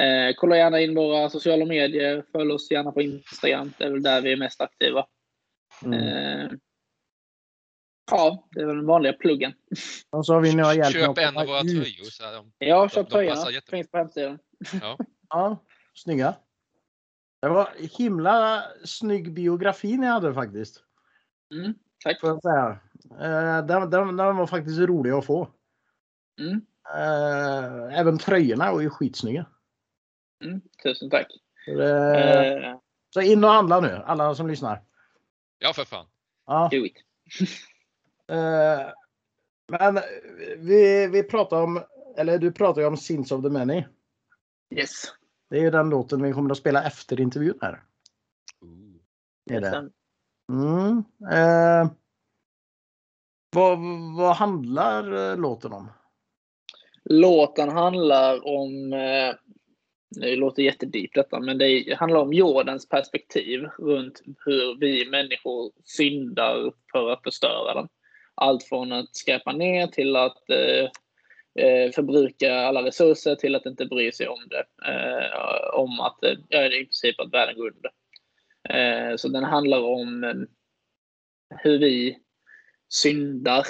[0.00, 2.24] Eh, kolla gärna in våra sociala medier.
[2.32, 3.72] Följ oss gärna på Instagram.
[3.78, 5.06] Det är väl där vi är mest aktiva.
[5.84, 6.00] Mm.
[6.00, 6.50] Eh,
[8.10, 9.52] ja, det är väl den vanliga pluggen.
[10.10, 12.04] Och så vill ni ha hjälp Köp en av våra tröjor.
[12.04, 13.60] Så de, ja, köp tröjorna.
[13.70, 14.38] Finns på hemsidan.
[14.80, 14.98] Ja.
[15.28, 16.34] ja, snygga.
[17.42, 17.68] Det var
[17.98, 20.82] himla snygg biografi ni hade faktiskt.
[21.54, 21.74] Mm,
[22.04, 22.20] tack.
[22.20, 22.78] Får jag säga.
[23.20, 25.48] Eh, den, den, den var faktiskt rolig att få.
[26.40, 26.60] Mm.
[26.94, 29.46] Eh, även tröjorna var ju skitsnygga.
[30.44, 31.26] Mm, tusen tack.
[31.64, 32.78] Så, det, Eh,
[33.14, 34.82] så in och handla nu, alla som lyssnar.
[35.58, 36.06] Ja, för fan.
[36.46, 36.96] Ja, do it.
[38.28, 38.92] eh,
[39.68, 40.00] men
[40.58, 41.84] vi, vi pratar om,
[42.16, 43.84] eller du pratar ju om Sins of the Many.
[44.74, 45.04] Yes.
[45.50, 47.82] Det är ju den låten vi kommer att spela efter intervjun här.
[48.60, 49.56] Ooh.
[49.56, 49.90] Är det.
[50.52, 51.04] Mm.
[51.32, 51.90] Eh,
[53.50, 53.78] vad,
[54.16, 55.90] vad handlar låten om?
[57.04, 59.34] Låten handlar om, eh,
[60.10, 66.72] det låter jättedeep detta, men det handlar om jordens perspektiv runt hur vi människor syndar
[66.92, 67.88] för att förstöra den.
[68.34, 70.90] Allt från att skräpa ner till att eh,
[71.64, 74.64] eh förbruka alla resurser till att inte bry sig om det.
[74.92, 77.90] Eh, om att, eh, ja, i princip att världen går under.
[78.68, 80.34] Eh, så den handlar om eh,
[81.58, 82.18] hur vi
[82.88, 83.66] syndar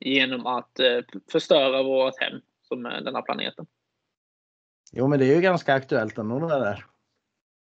[0.00, 1.00] genom att eh,
[1.32, 3.66] förstöra vårt hem som är den här planeten.
[4.92, 6.86] Jo, men det är ju ganska aktuellt ändå det där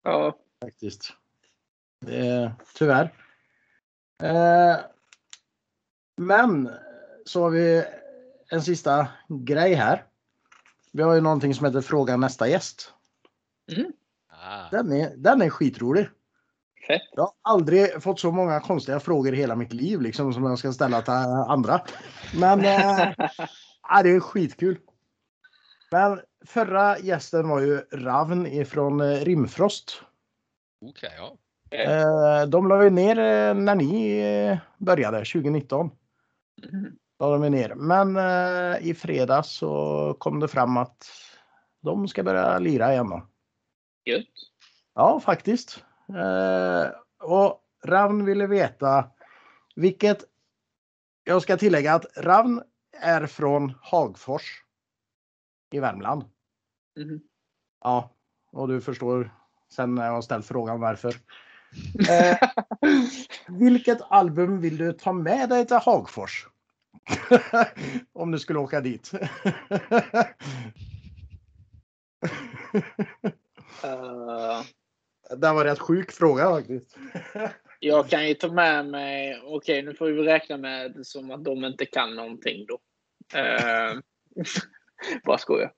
[0.04, 1.14] Ja, faktiskt.
[2.06, 3.14] Det är, tyvärr.
[4.24, 4.78] Eh,
[6.18, 6.70] men
[7.26, 7.84] så har vi
[8.50, 10.06] en sista grej här.
[10.94, 12.94] Vi har ju någonting som heter Fråga nästa gäst.
[14.30, 14.70] Ah.
[14.72, 16.10] Den är, den är skitrolig.
[16.88, 17.02] fett.
[17.12, 20.60] Jag har aldrig fått så många konstiga frågor i hela mitt liv liksom, som jag
[20.60, 21.14] ska ställa till
[21.48, 21.82] andra.
[22.36, 23.14] Men eh,
[23.90, 24.80] ja, det är skitkul.
[25.92, 30.02] Men förra gästen var ju Ravn ifrån eh, Rimfrost.
[30.86, 31.38] Okej, ja.
[31.78, 35.92] Eh, de la ju ner eh, när ni började 2019.
[36.72, 36.98] Mm.
[37.20, 37.76] La de ner.
[37.76, 38.18] Men
[38.82, 41.06] i fredags så kom det fram att
[41.82, 43.10] de ska börja lira igen.
[43.10, 43.28] Då.
[44.06, 44.28] Gött.
[44.96, 45.84] Ja, faktiskt.
[47.24, 49.12] Och Ravn ville veta
[49.76, 50.24] vilket.
[51.24, 52.62] Jag ska tillägga att Ravn
[53.02, 54.64] är från Hagfors
[55.72, 56.24] i Värmland.
[57.00, 57.22] Mhm.
[57.84, 58.16] Ja,
[58.52, 59.32] och du förstår
[59.74, 61.16] sen när jag har ställt frågan varför.
[62.10, 62.50] Eh,
[63.48, 66.48] vilket album vill du ta med dig till Hagfors?
[68.14, 69.12] Om du skulle åka dit.
[73.84, 74.62] Eh,
[75.38, 76.98] det var en rätt sjuk fråga faktiskt.
[77.80, 81.66] jag kan ju ta med mig, okej nu får vi räkna med som att de
[81.66, 82.80] inte kan någonting då.
[83.40, 84.00] Uh,
[85.24, 85.74] bara skojar.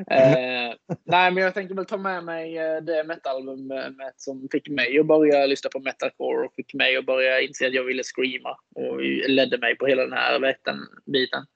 [0.00, 4.98] Uh, nej men jag tänkte väl ta med mig eh, det metalalbumet som fick mig
[4.98, 8.58] att börja lyssna på metalcore och fick mig att börja inse att jag ville screama
[8.74, 10.56] och ledde mig på hela den här
[11.06, 11.46] biten.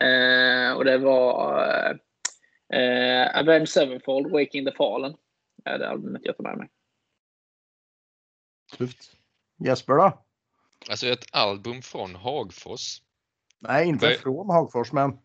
[0.00, 1.54] Eh, och det var
[2.74, 5.14] uh, Avenged Sevenfold, Waking the Fallen.
[5.64, 6.68] är det albumet jag tar med mig.
[8.78, 9.12] Tufft.
[9.64, 10.24] Jesper då?
[10.90, 13.02] Alltså ett album från Hagfors.
[13.58, 14.18] Nej, inte Nej.
[14.18, 15.18] från Hagfors, men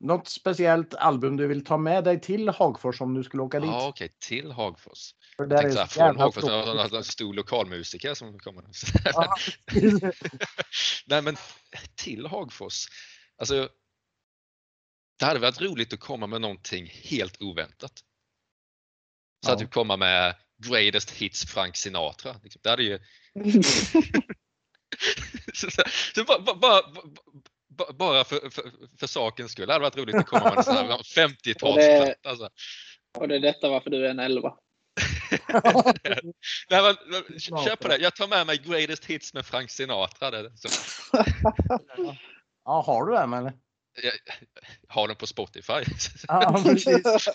[0.00, 3.70] något speciellt album du vill ta med dig till Hagfors om du skulle åka dit?
[3.70, 5.14] Ja, okej, till Hagfors.
[5.36, 8.64] För Jag där tänkte är så här, så från Hagfors, någon stor lokalmusiker som kommer.
[9.04, 9.36] Ja,
[11.06, 11.36] Nej, men
[11.94, 12.86] till Hagfors.
[13.36, 13.68] Alltså,
[15.18, 17.98] det hade varit roligt att komma med någonting helt oväntat.
[19.44, 19.52] Så Ja.
[19.52, 20.34] att du komma med
[20.66, 22.36] Greatest Hits Frank Sinatra.
[22.42, 22.60] Liksom.
[22.64, 22.98] Det hade ju...
[25.54, 25.70] så,
[26.14, 26.82] så, bara, bara, bara,
[27.98, 28.64] bara för, för,
[28.98, 29.66] för sakens skull.
[29.66, 30.86] Det hade varit roligt att komma med en sån här
[31.26, 32.14] 50-talsplatta.
[32.24, 32.48] Alltså.
[33.18, 34.54] Och det är detta varför du är en elva.
[36.70, 37.96] Nej, men, köp på det.
[37.96, 40.30] Jag tar med mig Greatest Hits med Frank Sinatra.
[40.30, 40.68] Det, så,
[42.64, 43.52] ja, har du den eller?
[44.02, 44.12] jag
[44.88, 45.72] har den på Spotify.
[46.28, 47.28] Ja, precis.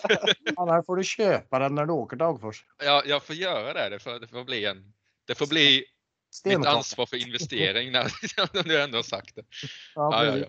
[0.56, 2.64] Annars får du köpa den när du åker till Hagfors.
[2.84, 3.88] jag, jag får göra det.
[3.88, 4.92] Det får, det får bli en
[5.26, 5.84] det får bli
[6.44, 9.42] mitt ansvar för investering när du ändå har sagt det.
[9.94, 10.46] Ja, Ja, ja.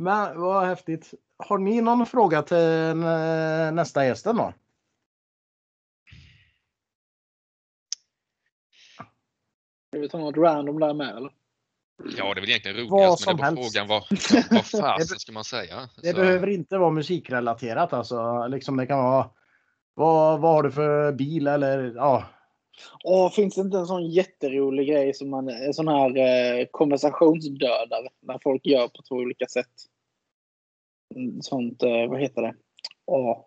[0.00, 1.14] Men vad häftigt.
[1.36, 2.56] Har ni någon fråga till
[3.02, 4.52] eh, nästa gästen då?
[9.88, 11.30] Ska vi ta något random där med eller?
[12.16, 13.74] Ja, det är väl egentligen Vad roligast, men som det helst.
[13.74, 14.02] frågan vad,
[14.50, 15.88] vad fasen ska man säga?
[16.02, 18.46] Det Så- behöver inte vara musikrelaterat alltså.
[18.46, 19.30] Liksom det kan vara
[19.94, 22.24] vad, vad har du för bil eller ja.
[23.04, 28.08] Åh, finns det inte en sån jätterolig grej som man, en sån här eh, konversationsdödare
[28.22, 29.72] när folk gör på två olika sätt?
[31.14, 32.54] Mm, Sånt, eh, vad heter det?
[33.06, 33.44] Åh.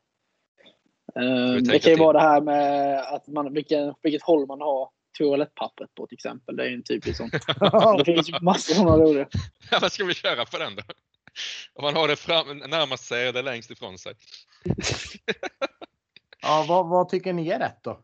[1.15, 4.89] Eh, det kan ju vara det här med att man, vilken, vilket håll man har
[5.17, 6.55] toalettpappret på till exempel.
[6.55, 7.29] Det är ju en typisk sån.
[7.97, 9.27] Det finns ju massor sådana roliga.
[9.71, 10.81] Ja, vad ska vi köra på den då?
[11.73, 14.13] Om man har det fram, närmast sig eller längst ifrån sig.
[16.41, 17.99] ja vad, vad tycker ni är rätt då?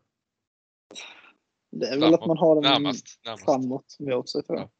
[1.70, 3.44] Det är väl att man har den närmast, närmast.
[3.44, 4.70] framåt jag också tror jag.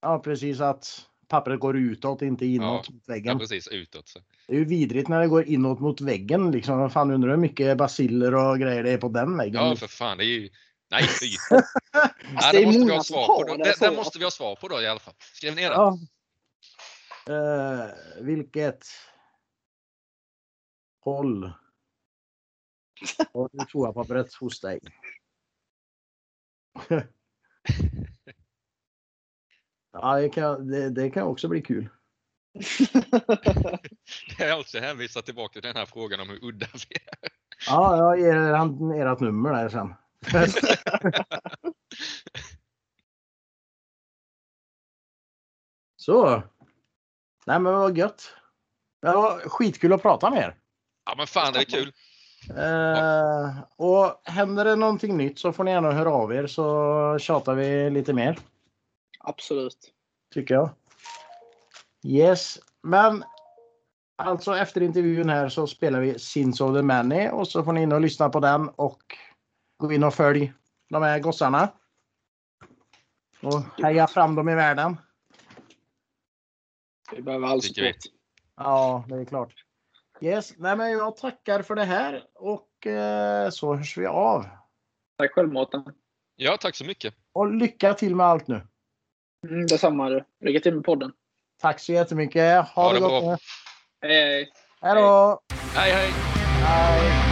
[0.00, 2.94] Ja, precis att pappret går utåt, inte inåt Ja.
[2.94, 3.32] mot väggen.
[3.32, 3.68] Ja, precis.
[3.68, 4.08] Utåt.
[4.08, 4.18] Så.
[4.46, 6.50] Det är ju vidrigt när det går inåt mot väggen.
[6.50, 6.90] Liksom.
[6.90, 9.54] Fan undrar hur mycket basiller och grejer det är på den väggen.
[9.66, 10.18] Ja, för fan.
[10.18, 10.50] Det är ju...
[10.90, 11.26] Nej, fy.
[12.34, 13.44] Alltså, Nej, det det måste vi ha svar på.
[13.44, 13.56] Då.
[13.56, 15.14] det Det, måste vi ha svar på då i alla fall.
[15.18, 15.74] Skriv ner det.
[15.74, 15.98] Ja.
[17.28, 17.90] Eh,
[18.20, 18.86] vilket
[21.04, 21.52] håll
[23.34, 24.80] har du toapappret hos dig?
[29.92, 31.88] ja, det kan, det, det kan också bli kul.
[34.38, 37.30] Är alltså hänvisat tillbaka till den här frågan om hur udda vi är.
[37.66, 39.94] Ja, jag ger er ert nummer där sen.
[45.96, 46.42] Så.
[47.46, 48.34] Nej men vad gött.
[49.02, 50.56] Det var skitkul att prata med er.
[51.04, 51.92] Ja, men fan det är kul.
[52.48, 57.54] Eh, och händer det någonting nytt så får ni gärna höra av er så tjatar
[57.54, 58.38] vi lite mer.
[59.18, 59.92] Absolut.
[60.34, 60.70] Tycker jag.
[62.02, 63.24] Yes, men
[64.16, 67.82] alltså efter intervjun här så spelar vi Sins of the Many och så får ni
[67.82, 69.02] in och lyssna på den och
[69.76, 70.52] gå in och följ
[70.90, 71.68] de här gossarna.
[73.42, 74.96] Och heja fram dem i världen.
[77.12, 77.96] Vi behöver all support.
[78.56, 79.64] Ja, det är klart.
[80.22, 84.46] Yes, nej men jag tackar för det här och eh, så hörs vi av.
[85.18, 85.84] Tack själv Mårten.
[86.36, 87.14] Ja, tack så mycket.
[87.32, 88.66] Och lycka till med allt nu.
[89.48, 90.24] Mm, detsamma du.
[90.44, 91.12] Lycka till med podden.
[91.60, 92.54] Tack så jättemycket.
[92.56, 93.40] Ha, Ha det det gott.
[94.02, 94.52] Hej hej.
[94.80, 95.40] Hej då!
[95.74, 96.10] Hej, hej!
[96.62, 97.29] Hej.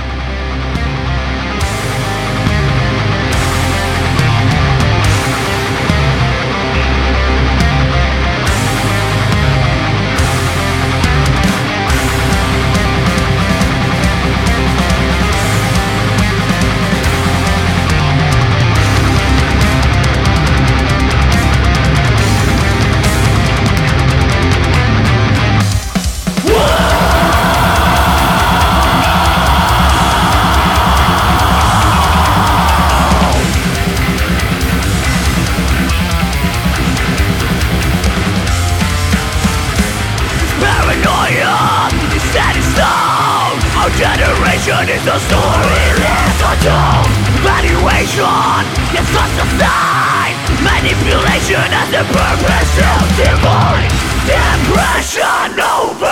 [50.83, 53.91] manipulation as the purpose of divine
[54.31, 56.08] depression over.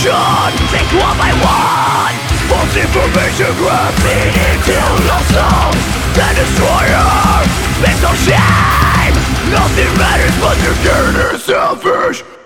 [0.00, 2.16] Elimination, take one by one!
[2.48, 5.72] False information grafted into your soul
[6.16, 7.44] The destroyer,
[7.84, 9.14] makes no shame!
[9.52, 12.39] Nothing matters but your is selfish